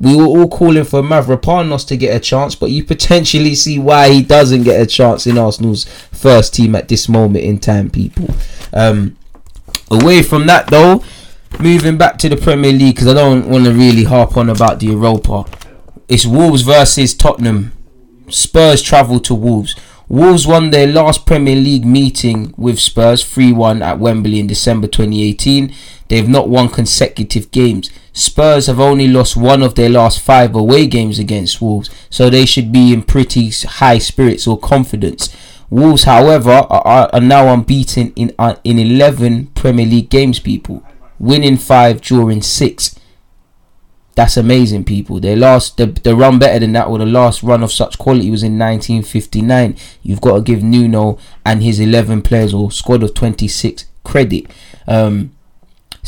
[0.00, 4.10] We were all calling for Mavropanos to get a chance, but you potentially see why
[4.10, 8.32] he doesn't get a chance in Arsenal's first team at this moment in time, people.
[8.72, 9.16] Um,
[9.90, 11.02] away from that, though,
[11.58, 14.78] moving back to the Premier League, because I don't want to really harp on about
[14.78, 15.44] the Europa.
[16.08, 17.72] It's Wolves versus Tottenham.
[18.28, 19.74] Spurs travel to Wolves.
[20.08, 24.86] Wolves won their last Premier League meeting with Spurs 3 1 at Wembley in December
[24.86, 25.74] 2018.
[26.08, 27.90] They've not won consecutive games.
[28.18, 32.44] Spurs have only lost one of their last five away games against Wolves, so they
[32.44, 35.32] should be in pretty high spirits or confidence.
[35.70, 40.82] Wolves, however, are, are now unbeaten in uh, in 11 Premier League games, people,
[41.20, 42.98] winning five, drawing six.
[44.16, 45.20] That's amazing, people.
[45.20, 48.32] Their last, the, the run better than that, or the last run of such quality
[48.32, 49.76] was in 1959.
[50.02, 54.46] You've got to give Nuno and his 11 players or squad of 26 credit.
[54.88, 55.37] Um,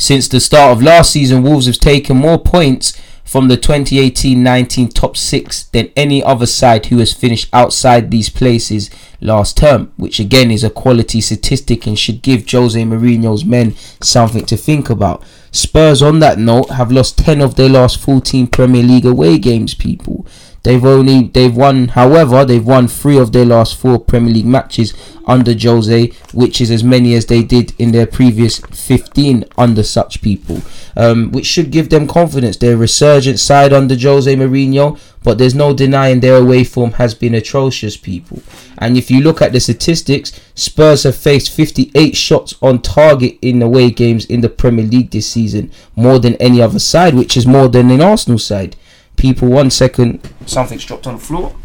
[0.01, 5.15] since the start of last season, Wolves have taken more points from the 2018-19 top
[5.15, 8.89] six than any other side who has finished outside these places
[9.21, 14.43] last term, which again is a quality statistic and should give Jose Mourinho's men something
[14.47, 15.23] to think about.
[15.51, 19.75] Spurs, on that note, have lost 10 of their last 14 Premier League away games,
[19.75, 20.25] people.
[20.63, 24.93] They've only they've won, however, they've won three of their last four Premier League matches
[25.25, 30.21] under Jose, which is as many as they did in their previous 15 under such
[30.21, 30.61] people,
[30.95, 32.57] um, which should give them confidence.
[32.57, 37.15] They're a resurgent side under Jose Mourinho, but there's no denying their away form has
[37.15, 38.43] been atrocious, people.
[38.77, 43.63] And if you look at the statistics, Spurs have faced 58 shots on target in
[43.63, 47.47] away games in the Premier League this season, more than any other side, which is
[47.47, 48.75] more than an Arsenal side
[49.15, 49.47] people.
[49.47, 51.55] One second, something's dropped on the floor.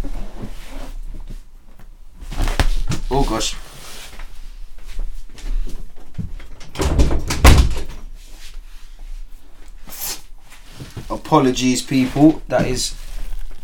[3.10, 3.56] Oh gosh.
[11.08, 12.42] Apologies, people.
[12.48, 12.94] That is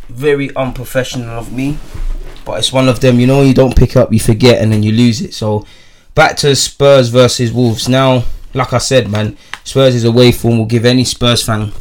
[0.08, 1.78] very unprofessional of me,
[2.44, 3.20] but it's one of them.
[3.20, 5.34] You know, you don't pick up, you forget, and then you lose it.
[5.34, 5.66] So,
[6.14, 8.24] back to Spurs versus Wolves now.
[8.54, 11.72] Like I said, man, Spurs is away form will give any Spurs fan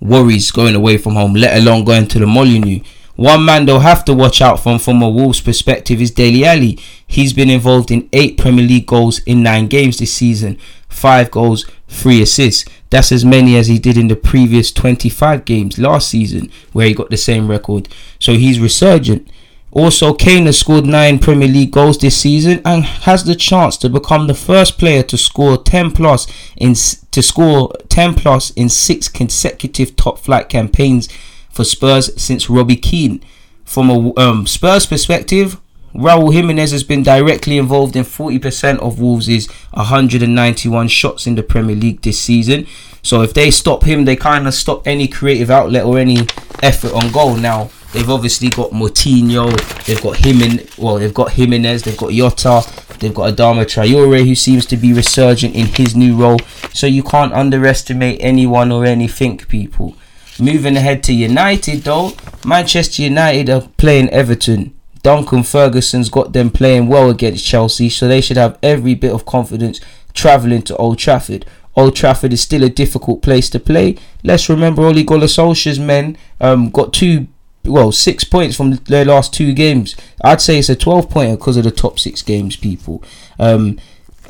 [0.00, 2.80] worries going away from home, let alone going to the Molineux.
[3.16, 6.78] One man they'll have to watch out from from a Wolves perspective is Dele Alli.
[7.04, 10.56] He's been involved in eight Premier League goals in nine games this season,
[10.88, 12.64] five goals, three assists.
[12.90, 16.94] That's as many as he did in the previous 25 games last season, where he
[16.94, 17.88] got the same record.
[18.20, 19.28] So he's resurgent.
[19.78, 23.88] Also, Kane has scored nine Premier League goals this season and has the chance to
[23.88, 26.26] become the first player to score 10 plus
[26.56, 26.74] in
[27.12, 31.08] to score 10 plus in six consecutive top flight campaigns
[31.48, 33.22] for Spurs since Robbie Keane.
[33.64, 35.60] From a um, Spurs perspective,
[35.94, 41.76] Raul Jimenez has been directly involved in 40% of Wolves' 191 shots in the Premier
[41.76, 42.66] League this season.
[43.02, 46.26] So if they stop him, they kind of stop any creative outlet or any
[46.64, 47.36] effort on goal.
[47.36, 49.50] Now they've obviously got Moutinho,
[49.86, 52.62] they've got him in well, they've got Jimenez, they've got Jota,
[52.98, 56.38] they've got Adama Traore who seems to be resurgent in his new role.
[56.72, 59.96] So you can't underestimate anyone or anything, people.
[60.40, 62.12] Moving ahead to United though,
[62.44, 64.74] Manchester United are playing Everton.
[65.02, 69.24] Duncan Ferguson's got them playing well against Chelsea, so they should have every bit of
[69.24, 69.80] confidence
[70.12, 71.46] travelling to Old Trafford.
[71.76, 73.96] Old Trafford is still a difficult place to play.
[74.24, 77.28] Let's remember Ole Gunnar Solskjaer's men um, got two,
[77.68, 79.96] well, six points from their last two games.
[80.22, 83.02] I'd say it's a 12 pointer because of the top six games, people.
[83.38, 83.78] Um,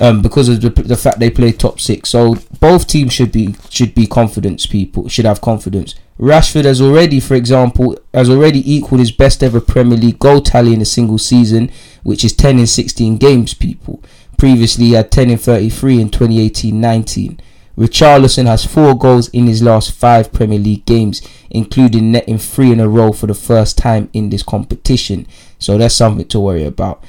[0.01, 2.11] um, because of the, the fact they play top six.
[2.11, 4.64] So both teams should be should be confidence.
[4.64, 5.97] People should have confidence.
[6.20, 10.72] Rashford has already, for example, has already equaled his best ever Premier League goal tally
[10.72, 11.70] in a single season,
[12.05, 13.55] which is 10 in 16 games.
[13.55, 14.03] People
[14.39, 17.41] previously he had 10 in 33 in 2018-19.
[17.79, 22.81] Richarlison has four goals in his last five Premier League games, including netting three in
[22.81, 25.29] a row for the first time in this competition.
[25.61, 27.05] So that's something to worry about.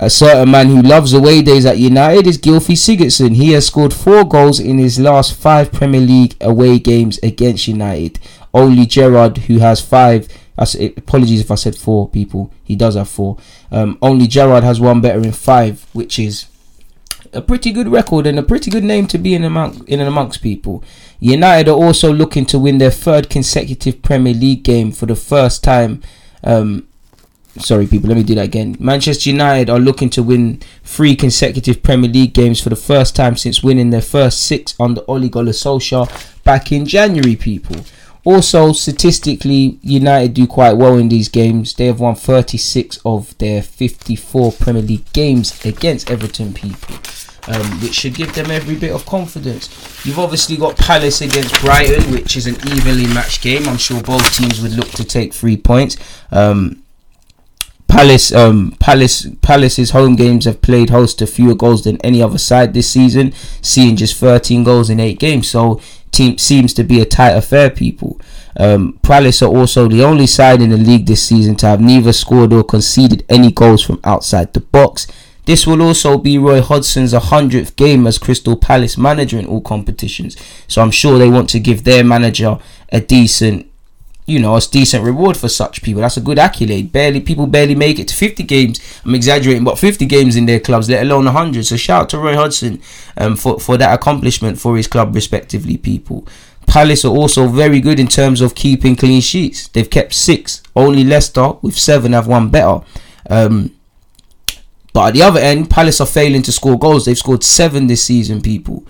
[0.00, 3.36] A certain man who loves away days at United is Gylfi Sigurdsson.
[3.36, 8.18] He has scored four goals in his last five Premier League away games against United.
[8.52, 10.28] Only Gerrard, who has five.
[10.56, 12.52] Apologies if I said four people.
[12.64, 13.38] He does have four.
[13.70, 16.46] Um, only Gerrard has one better in five, which is
[17.32, 20.42] a pretty good record and a pretty good name to be in among in amongst
[20.42, 20.82] people.
[21.20, 25.64] United are also looking to win their third consecutive Premier League game for the first
[25.64, 26.02] time
[26.44, 26.88] um,
[27.58, 31.82] sorry people let me do that again manchester united are looking to win three consecutive
[31.82, 35.52] premier league games for the first time since winning their first six under Ole Gunnar
[35.52, 37.76] Solskjaer back in january people
[38.28, 43.62] also statistically united do quite well in these games they have won 36 of their
[43.62, 46.94] 54 premier league games against everton people
[47.48, 49.70] um, which should give them every bit of confidence.
[50.04, 53.66] You've obviously got Palace against Brighton, which is an evenly matched game.
[53.66, 55.96] I'm sure both teams would look to take three points.
[56.30, 56.82] Um,
[57.88, 62.36] Palace, um, Palace, Palace's home games have played host to fewer goals than any other
[62.36, 65.48] side this season, seeing just 13 goals in eight games.
[65.48, 65.80] So,
[66.12, 67.70] team seems to be a tight affair.
[67.70, 68.20] People,
[68.56, 72.12] um, Palace are also the only side in the league this season to have neither
[72.12, 75.06] scored or conceded any goals from outside the box.
[75.48, 80.36] This will also be Roy Hodgson's 100th game as Crystal Palace manager in all competitions.
[80.66, 82.58] So I'm sure they want to give their manager
[82.90, 83.66] a decent
[84.28, 86.02] you know, a decent reward for such people.
[86.02, 86.92] That's a good accolade.
[86.92, 88.78] Barely people barely make it to 50 games.
[89.04, 91.64] I'm exaggerating, but 50 games in their clubs, let alone 100.
[91.64, 92.80] So shout out to Roy Hodgson
[93.16, 95.78] um, for for that accomplishment for his club, respectively.
[95.78, 96.28] People.
[96.66, 99.68] Palace are also very good in terms of keeping clean sheets.
[99.68, 100.62] They've kept six.
[100.76, 102.80] Only Leicester with seven have one better.
[103.30, 103.74] Um,
[104.92, 107.06] but at the other end, Palace are failing to score goals.
[107.06, 108.84] They've scored seven this season, people.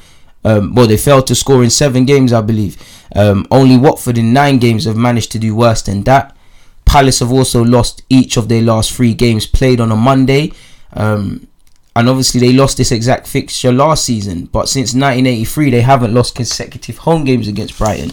[0.45, 2.77] Um, well, they failed to score in seven games, I believe.
[3.15, 6.37] Um, only Watford in nine games have managed to do worse than that.
[6.85, 10.53] Palace have also lost each of their last three games played on a Monday.
[10.95, 11.49] Um,
[11.95, 14.47] and obviously, they lost this exact fixture last season.
[14.47, 18.13] But since 1983, they haven't lost consecutive home games against Brighton.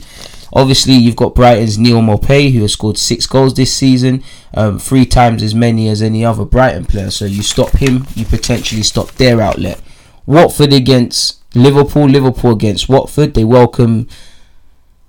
[0.52, 4.24] Obviously, you've got Brighton's Neal Maupay, who has scored six goals this season,
[4.54, 7.12] um, three times as many as any other Brighton player.
[7.12, 9.80] So you stop him, you potentially stop their outlet.
[10.26, 13.34] Watford against Liverpool, Liverpool against Watford.
[13.34, 14.08] They welcome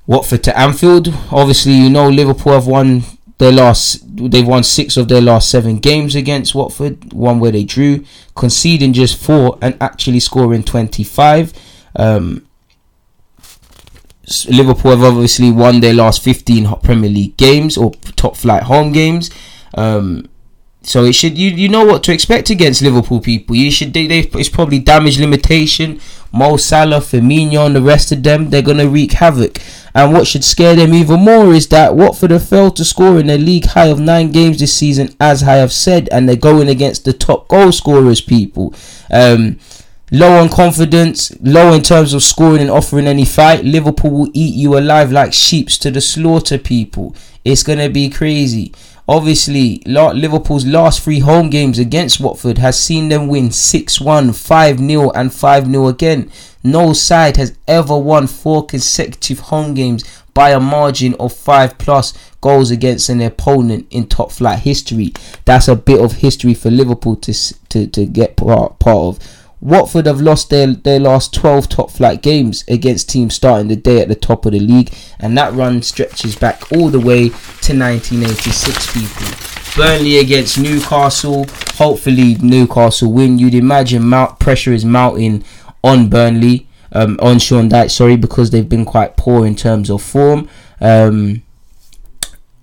[0.06, 1.08] Watford to Anfield.
[1.30, 3.02] Obviously, you know Liverpool have won
[3.38, 4.02] their last.
[4.16, 7.12] They've won six of their last seven games against Watford.
[7.12, 11.52] One where they drew, conceding just four and actually scoring twenty five.
[11.96, 12.46] Um,
[14.48, 19.30] Liverpool have obviously won their last 15 Premier League games or top flight home games.
[19.74, 20.28] Um,
[20.86, 23.56] so it should you you know what to expect against Liverpool people.
[23.56, 26.00] You should they, they it's probably damage limitation.
[26.32, 29.58] Mo Salah, Firmino, and the rest of them they're gonna wreak havoc.
[29.94, 33.30] And what should scare them even more is that Watford have failed to score in
[33.30, 36.68] a league high of nine games this season, as I have said, and they're going
[36.68, 38.20] against the top goal scorers.
[38.20, 38.72] People,
[39.10, 39.58] um,
[40.12, 43.64] low on confidence, low in terms of scoring and offering any fight.
[43.64, 46.58] Liverpool will eat you alive like sheeps to the slaughter.
[46.58, 48.72] People, it's gonna be crazy.
[49.08, 54.78] Obviously, Liverpool's last three home games against Watford has seen them win 6 1, 5
[54.78, 56.30] 0, and 5 0 again.
[56.64, 60.02] No side has ever won four consecutive home games
[60.34, 65.12] by a margin of 5 plus goals against an opponent in top flight history.
[65.44, 67.32] That's a bit of history for Liverpool to,
[67.68, 69.35] to, to get part, part of.
[69.66, 74.00] Watford have lost their, their last 12 top flight games against teams starting the day
[74.00, 77.76] at the top of the league, and that run stretches back all the way to
[77.76, 79.82] 1986 people.
[79.82, 81.46] Burnley against Newcastle.
[81.74, 83.40] Hopefully, Newcastle win.
[83.40, 85.42] You'd imagine mount pressure is mounting
[85.82, 90.00] on Burnley, um, on Sean Dyche, sorry, because they've been quite poor in terms of
[90.00, 90.48] form.
[90.80, 91.42] Um,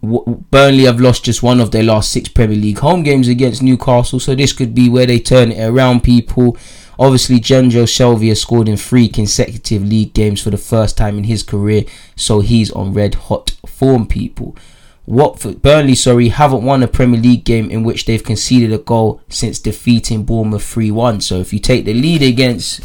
[0.02, 4.22] Burnley have lost just one of their last six Premier League home games against Newcastle,
[4.22, 6.56] so this could be where they turn it around, people.
[7.00, 11.24] Obviously, Jonjo Shelvey has scored in three consecutive league games for the first time in
[11.24, 11.84] his career,
[12.16, 14.56] so he's on red hot form, people.
[15.06, 19.22] Watford, Burnley, sorry, haven't won a Premier League game in which they've conceded a goal
[19.28, 21.22] since defeating Bournemouth 3 1.
[21.22, 22.80] So if you take the lead against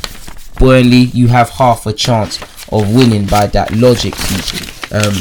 [0.58, 2.42] Burnley, you have half a chance
[2.72, 4.66] of winning by that logic, people.
[4.90, 5.14] Um,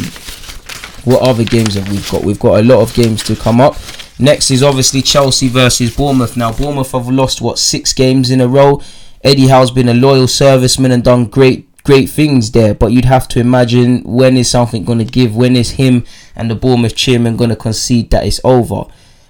[1.03, 2.23] what other games have we got?
[2.23, 3.75] We've got a lot of games to come up.
[4.19, 6.35] Next is obviously Chelsea versus Bournemouth.
[6.35, 8.81] Now, Bournemouth have lost, what, six games in a row.
[9.23, 13.29] Eddie Howe's been a loyal serviceman and done great great things there, but you'd have
[13.29, 15.33] to imagine when is something going to give?
[15.33, 16.03] When is him
[16.35, 18.83] and the Bournemouth chairman going to concede that it's over?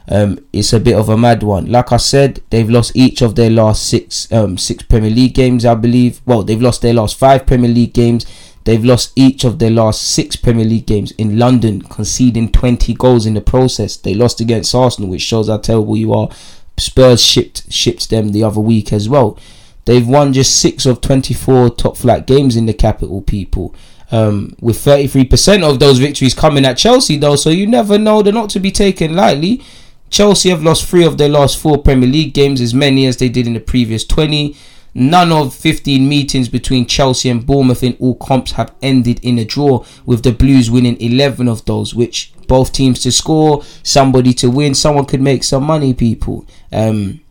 [0.10, 1.72] Um, it's a bit of a mad one.
[1.72, 5.66] Like I said, they've lost each of their last six um, six Premier League games,
[5.66, 6.22] I believe.
[6.26, 8.26] Well, they've lost their last five Premier League games.
[8.68, 13.26] They've lost each of their last six Premier League games in London, conceding 20 goals
[13.26, 13.96] in the process.
[13.96, 16.28] They lost against Arsenal, which shows how terrible you are.
[16.76, 19.40] Spurs shipped shipped them the other week as well.
[19.86, 23.74] They've won just six of 24 top flight games in the capital, people.
[24.12, 28.22] Um, with 33% of those victories coming at Chelsea, though, so you never know.
[28.22, 29.64] They're not to be taken lightly.
[30.10, 33.30] Chelsea have lost three of their last four Premier League games, as many as they
[33.30, 34.58] did in the previous 20.
[35.00, 39.46] None of 15 meetings between Chelsea and Bournemouth in all comps have ended in a
[39.46, 44.50] draw, with the Blues winning 11 of those, which both teams to score, somebody to
[44.50, 46.48] win, someone could make some money, people.
[46.72, 47.22] Um,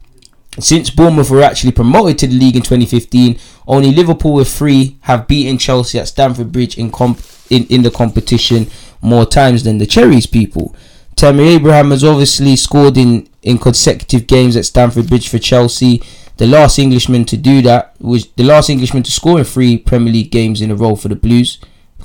[0.61, 3.37] since Bournemouth were actually promoted to the league in 2015,
[3.67, 7.19] only Liverpool with three have beaten Chelsea at Stamford Bridge in, comp-
[7.51, 8.69] in, in the competition
[9.03, 10.73] more times than the Cherries people.
[11.17, 16.01] Tammy Abraham has obviously scored in, in consecutive games at Stamford Bridge for Chelsea
[16.37, 20.13] the last Englishman to do that was the last Englishman to score in three Premier
[20.13, 21.59] League games in a row for the Blues.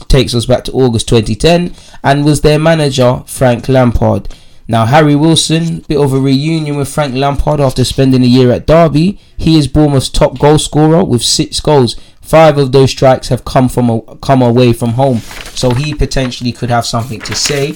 [0.07, 1.73] Takes us back to August 2010
[2.03, 4.33] and was their manager Frank Lampard.
[4.67, 8.65] Now Harry Wilson, bit of a reunion with Frank Lampard after spending a year at
[8.65, 9.19] Derby.
[9.35, 11.97] He is Bournemouth's top goal scorer with six goals.
[12.21, 16.53] Five of those strikes have come from a, come away from home, so he potentially
[16.53, 17.75] could have something to say.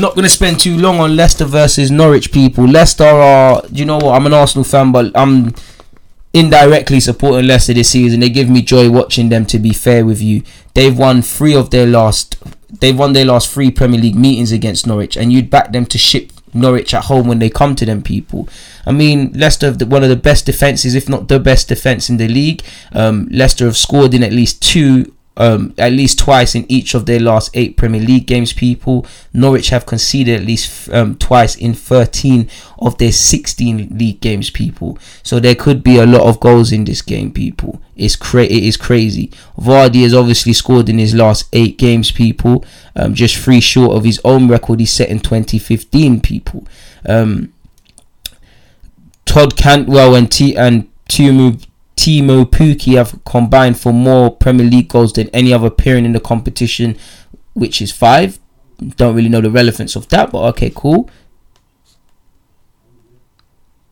[0.00, 2.32] Not going to spend too long on Leicester versus Norwich.
[2.32, 3.62] People, Leicester are.
[3.70, 4.14] You know what?
[4.14, 5.52] I'm an Arsenal fan, but I'm
[6.32, 8.20] indirectly supporting Leicester this season.
[8.20, 9.46] They give me joy watching them.
[9.46, 10.42] To be fair with you,
[10.74, 12.36] they've won three of their last.
[12.80, 15.98] They've won their last three Premier League meetings against Norwich, and you'd back them to
[15.98, 18.48] ship Norwich at home when they come to them people.
[18.86, 22.16] I mean, Leicester have one of the best defenses, if not the best defense in
[22.16, 22.62] the league.
[22.92, 27.06] Um, Leicester have scored in at least two um, at least twice in each of
[27.06, 28.52] their last eight Premier League games.
[28.52, 34.50] People, Norwich have conceded at least um, twice in 13 of their 16 league games.
[34.50, 37.32] People, so there could be a lot of goals in this game.
[37.32, 39.30] People, it's cra- it is crazy.
[39.58, 42.10] Vardy has obviously scored in his last eight games.
[42.10, 42.64] People,
[42.96, 46.20] um, just three short of his own record he set in 2015.
[46.20, 46.66] People,
[47.08, 47.52] um,
[49.24, 51.64] Todd Cantwell and T and Teemu
[52.00, 56.20] Teemu Pukki have combined for more Premier League goals than any other pairing in the
[56.20, 56.96] competition,
[57.52, 58.38] which is five.
[58.96, 61.10] Don't really know the relevance of that, but okay, cool.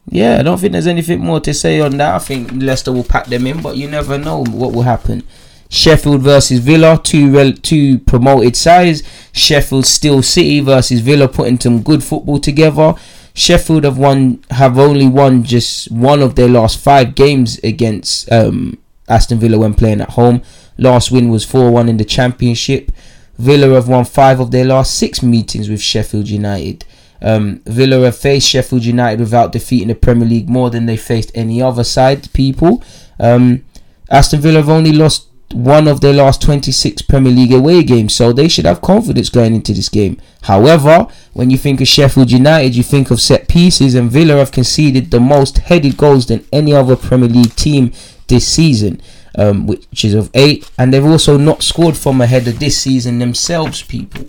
[0.08, 2.14] Yeah, I don't think there's anything more to say on that.
[2.14, 5.22] I think Leicester will pack them in, but you never know what will happen.
[5.68, 9.02] Sheffield versus Villa, two rel- two promoted sides.
[9.32, 12.94] Sheffield Steel City versus Villa, putting some good football together.
[13.38, 18.78] Sheffield have won have only won just one of their last five games against um,
[19.08, 20.42] Aston Villa when playing at home.
[20.76, 22.90] Last win was 4-1 in the championship.
[23.38, 26.84] Villa have won five of their last six meetings with Sheffield United.
[27.22, 31.30] Um, Villa have faced Sheffield United without defeating the Premier League more than they faced
[31.34, 32.32] any other side.
[32.32, 32.82] People,
[33.20, 33.64] um,
[34.10, 38.32] Aston Villa have only lost one of their last 26 Premier League away games, so
[38.32, 40.20] they should have confidence going into this game.
[40.42, 44.52] However, when you think of Sheffield United, you think of set pieces, and Villa have
[44.52, 47.92] conceded the most headed goals than any other Premier League team
[48.28, 49.00] this season,
[49.36, 53.18] um, which is of eight, and they've also not scored from a header this season
[53.18, 54.26] themselves, people.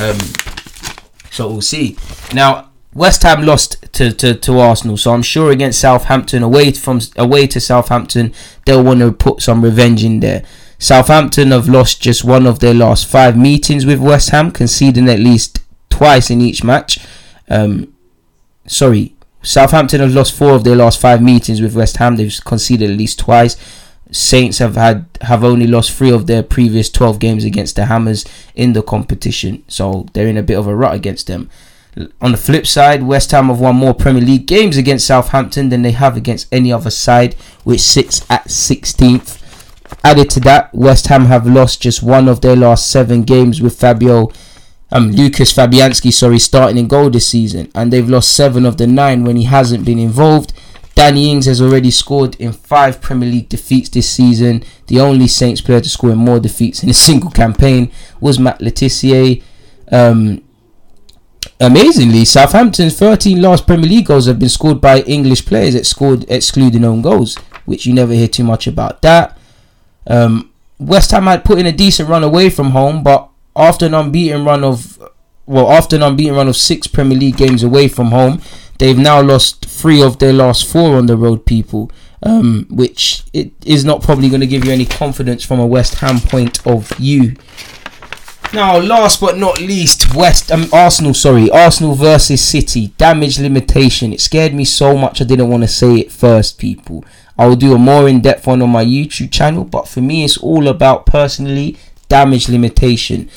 [0.00, 0.18] Um,
[1.30, 1.96] so we'll see.
[2.34, 7.00] Now, West Ham lost to, to, to Arsenal, so I'm sure against Southampton, away from
[7.16, 8.34] away to Southampton,
[8.66, 10.44] they'll want to put some revenge in there.
[10.82, 15.20] Southampton have lost just one of their last five meetings with West Ham, conceding at
[15.20, 16.98] least twice in each match.
[17.48, 17.94] Um,
[18.66, 22.16] sorry, Southampton have lost four of their last five meetings with West Ham.
[22.16, 23.56] They've conceded at least twice.
[24.10, 28.24] Saints have had have only lost three of their previous 12 games against the Hammers
[28.56, 31.48] in the competition, so they're in a bit of a rut against them.
[32.20, 35.82] On the flip side, West Ham have won more Premier League games against Southampton than
[35.82, 39.41] they have against any other side, which sits at 16th.
[40.04, 43.78] Added to that, West Ham have lost just one of their last seven games with
[43.78, 44.30] Fabio,
[44.90, 48.86] um, Lucas Fabianski, sorry, starting in goal this season, and they've lost seven of the
[48.86, 50.52] nine when he hasn't been involved.
[50.94, 54.62] Danny Ings has already scored in five Premier League defeats this season.
[54.88, 57.90] The only Saints player to score in more defeats in a single campaign
[58.20, 59.42] was Matt Le Tissier.
[59.90, 60.42] Um,
[61.58, 66.84] amazingly, Southampton's 13 last Premier League goals have been scored by English players scored excluding
[66.84, 69.38] own goals, which you never hear too much about that.
[70.06, 73.94] Um, West Ham had put in a decent run away from home, but after an
[73.94, 74.98] unbeaten run of
[75.46, 78.40] well, after an unbeaten run of six Premier League games away from home,
[78.78, 81.44] they've now lost three of their last four on the road.
[81.46, 81.90] People,
[82.22, 85.96] um, which it is not probably going to give you any confidence from a West
[85.96, 87.34] Ham point of view.
[88.54, 91.14] Now, last but not least, West um, Arsenal.
[91.14, 92.88] Sorry, Arsenal versus City.
[92.98, 94.12] Damage limitation.
[94.12, 97.04] It scared me so much I didn't want to say it first, people.
[97.38, 100.36] I will do a more in-depth one on my YouTube channel, but for me, it's
[100.38, 101.76] all about personally
[102.08, 103.30] damage limitation,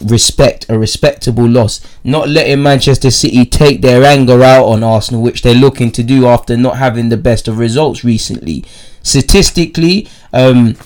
[0.00, 5.42] respect, a respectable loss, not letting Manchester City take their anger out on Arsenal, which
[5.42, 8.64] they're looking to do after not having the best of results recently.
[9.02, 10.76] Statistically, um,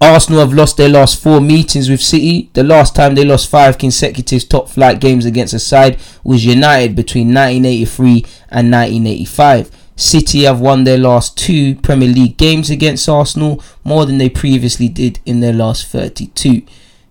[0.00, 2.50] Arsenal have lost their last four meetings with City.
[2.52, 6.94] The last time they lost five consecutive top flight games against a side was United
[6.94, 9.70] between 1983 and 1985.
[9.98, 14.88] City have won their last two Premier League games against Arsenal, more than they previously
[14.88, 16.62] did in their last 32.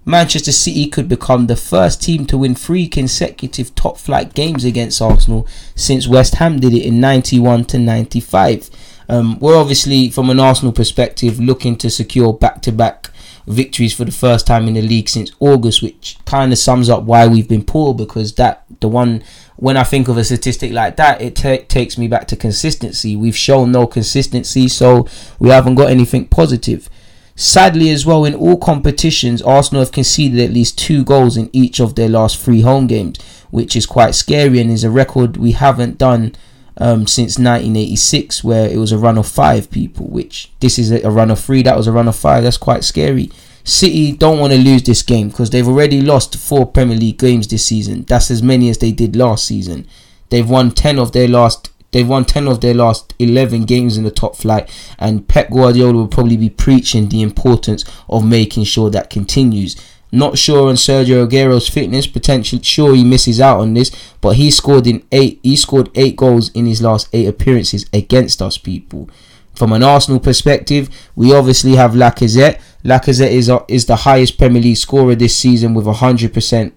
[0.06, 5.02] Manchester City could become the first team to win three consecutive top flight games against
[5.02, 8.70] Arsenal since West Ham did it in 91 to 95.
[9.10, 13.10] Um, we're obviously, from an Arsenal perspective, looking to secure back to back
[13.48, 17.04] victories for the first time in the league since August, which kind of sums up
[17.04, 19.24] why we've been poor because that the one
[19.58, 23.16] when I think of a statistic like that, it t- takes me back to consistency.
[23.16, 25.08] We've shown no consistency, so
[25.40, 26.90] we haven't got anything positive.
[27.36, 31.80] Sadly, as well, in all competitions, Arsenal have conceded at least two goals in each
[31.80, 33.20] of their last three home games,
[33.52, 36.36] which is quite scary and is a record we haven't done
[36.78, 40.08] um, since 1986, where it was a run of five people.
[40.08, 42.44] Which this is a run of three, that was a run of five.
[42.44, 43.32] That's quite scary.
[43.68, 47.50] City don't want to lose this game because they've already lost four Premier League games
[47.50, 48.04] this season.
[48.04, 49.86] That's as many as they did last season.
[50.30, 54.06] They've won 10 of their last they've won 10 of their last 11 games in
[54.06, 58.90] the top flight and Pep Guardiola will probably be preaching the importance of making sure
[58.90, 59.76] that continues.
[60.14, 63.92] Not sure on Sergio Aguero's fitness, potentially sure he misses out on this,
[64.22, 68.42] but he scored in 8 he scored 8 goals in his last 8 appearances against
[68.42, 69.10] us people.
[69.58, 74.62] From an Arsenal perspective, we obviously have Lacazette Lacazette is uh, is the highest Premier
[74.62, 76.72] League scorer this season with 100%.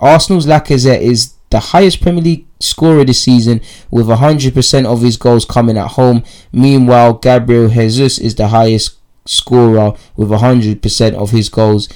[0.00, 5.44] Arsenal's Lacazette is the highest Premier League scorer this season with 100% of his goals
[5.44, 6.24] coming at home.
[6.50, 11.88] Meanwhile, Gabriel Jesus is the highest scorer with 100% of his goals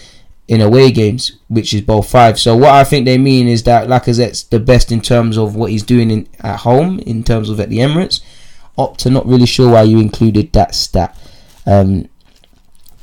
[0.46, 2.38] in away games, which is both five.
[2.38, 5.70] So what I think they mean is that Lacazette's the best in terms of what
[5.70, 8.20] he's doing in, at home, in terms of at the Emirates.
[8.76, 11.16] Opta, not really sure why you included that stat.
[11.66, 12.08] Um,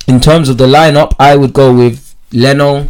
[0.08, 2.90] in terms of the lineup, I would go with Leno,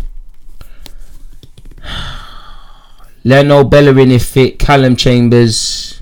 [3.24, 6.01] Leno, Bellerin if fit, Calum Chambers.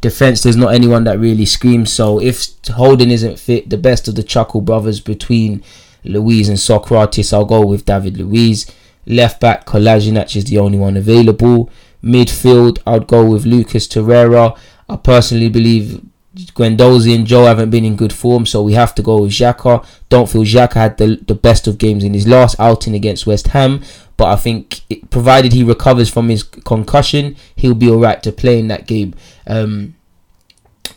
[0.00, 1.92] Defense, there's not anyone that really screams.
[1.92, 5.62] So if Holding isn't fit, the best of the Chuckle brothers between
[6.04, 8.70] Luiz and Sokratis, I'll go with David Luiz.
[9.06, 11.68] Left back, Kolasinac is the only one available.
[12.02, 14.56] Midfield, I'd go with Lucas Torreira.
[14.88, 16.02] I personally believe
[16.34, 19.84] Guendouzi and Joe haven't been in good form, so we have to go with Xhaka.
[20.08, 23.48] Don't feel Xhaka had the, the best of games in his last outing against West
[23.48, 23.82] Ham,
[24.16, 28.60] but I think it, provided he recovers from his concussion, he'll be alright to play
[28.60, 29.14] in that game.
[29.46, 29.96] Um,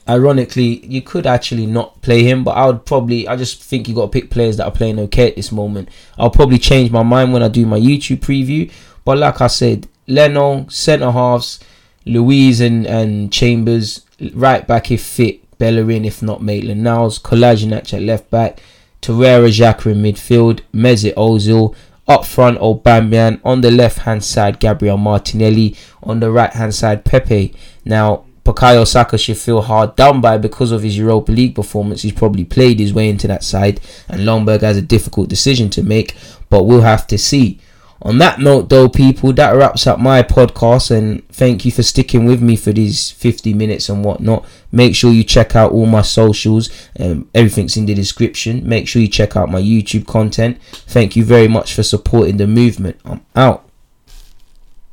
[0.08, 3.96] ironically, you could actually not play him, but I would probably, I just think you
[3.96, 5.90] got to pick players that are playing okay at this moment.
[6.16, 8.72] I'll probably change my mind when I do my YouTube preview,
[9.04, 11.60] but like I said, Leno, centre halves,
[12.06, 14.03] Luiz and, and Chambers
[14.34, 18.62] right back if fit, Bellerin if not Maitland Niles, Kolasinac at left back,
[19.02, 21.76] Torreira Xhaka in midfield, Mesut Ozil,
[22.08, 27.06] up front Aubameyang, on the left hand side Gabriel Martinelli, on the right hand side
[27.06, 27.54] Pepe.
[27.86, 32.02] Now Bukayo Saka should feel hard done by because of his Europa League performance.
[32.02, 35.84] He's probably played his way into that side, and Ljungberg has a difficult decision to
[35.84, 36.16] make,
[36.50, 37.60] but we'll have to see.
[38.04, 42.26] On that note, though, people, that wraps up my podcast, and thank you for sticking
[42.26, 44.46] with me for these 50 minutes and whatnot.
[44.74, 48.68] Make sure you check out all my socials, um, everything's in the description.
[48.68, 50.62] Make sure you check out my YouTube content.
[50.62, 53.00] Thank you very much for supporting the movement.
[53.06, 53.70] I'm out.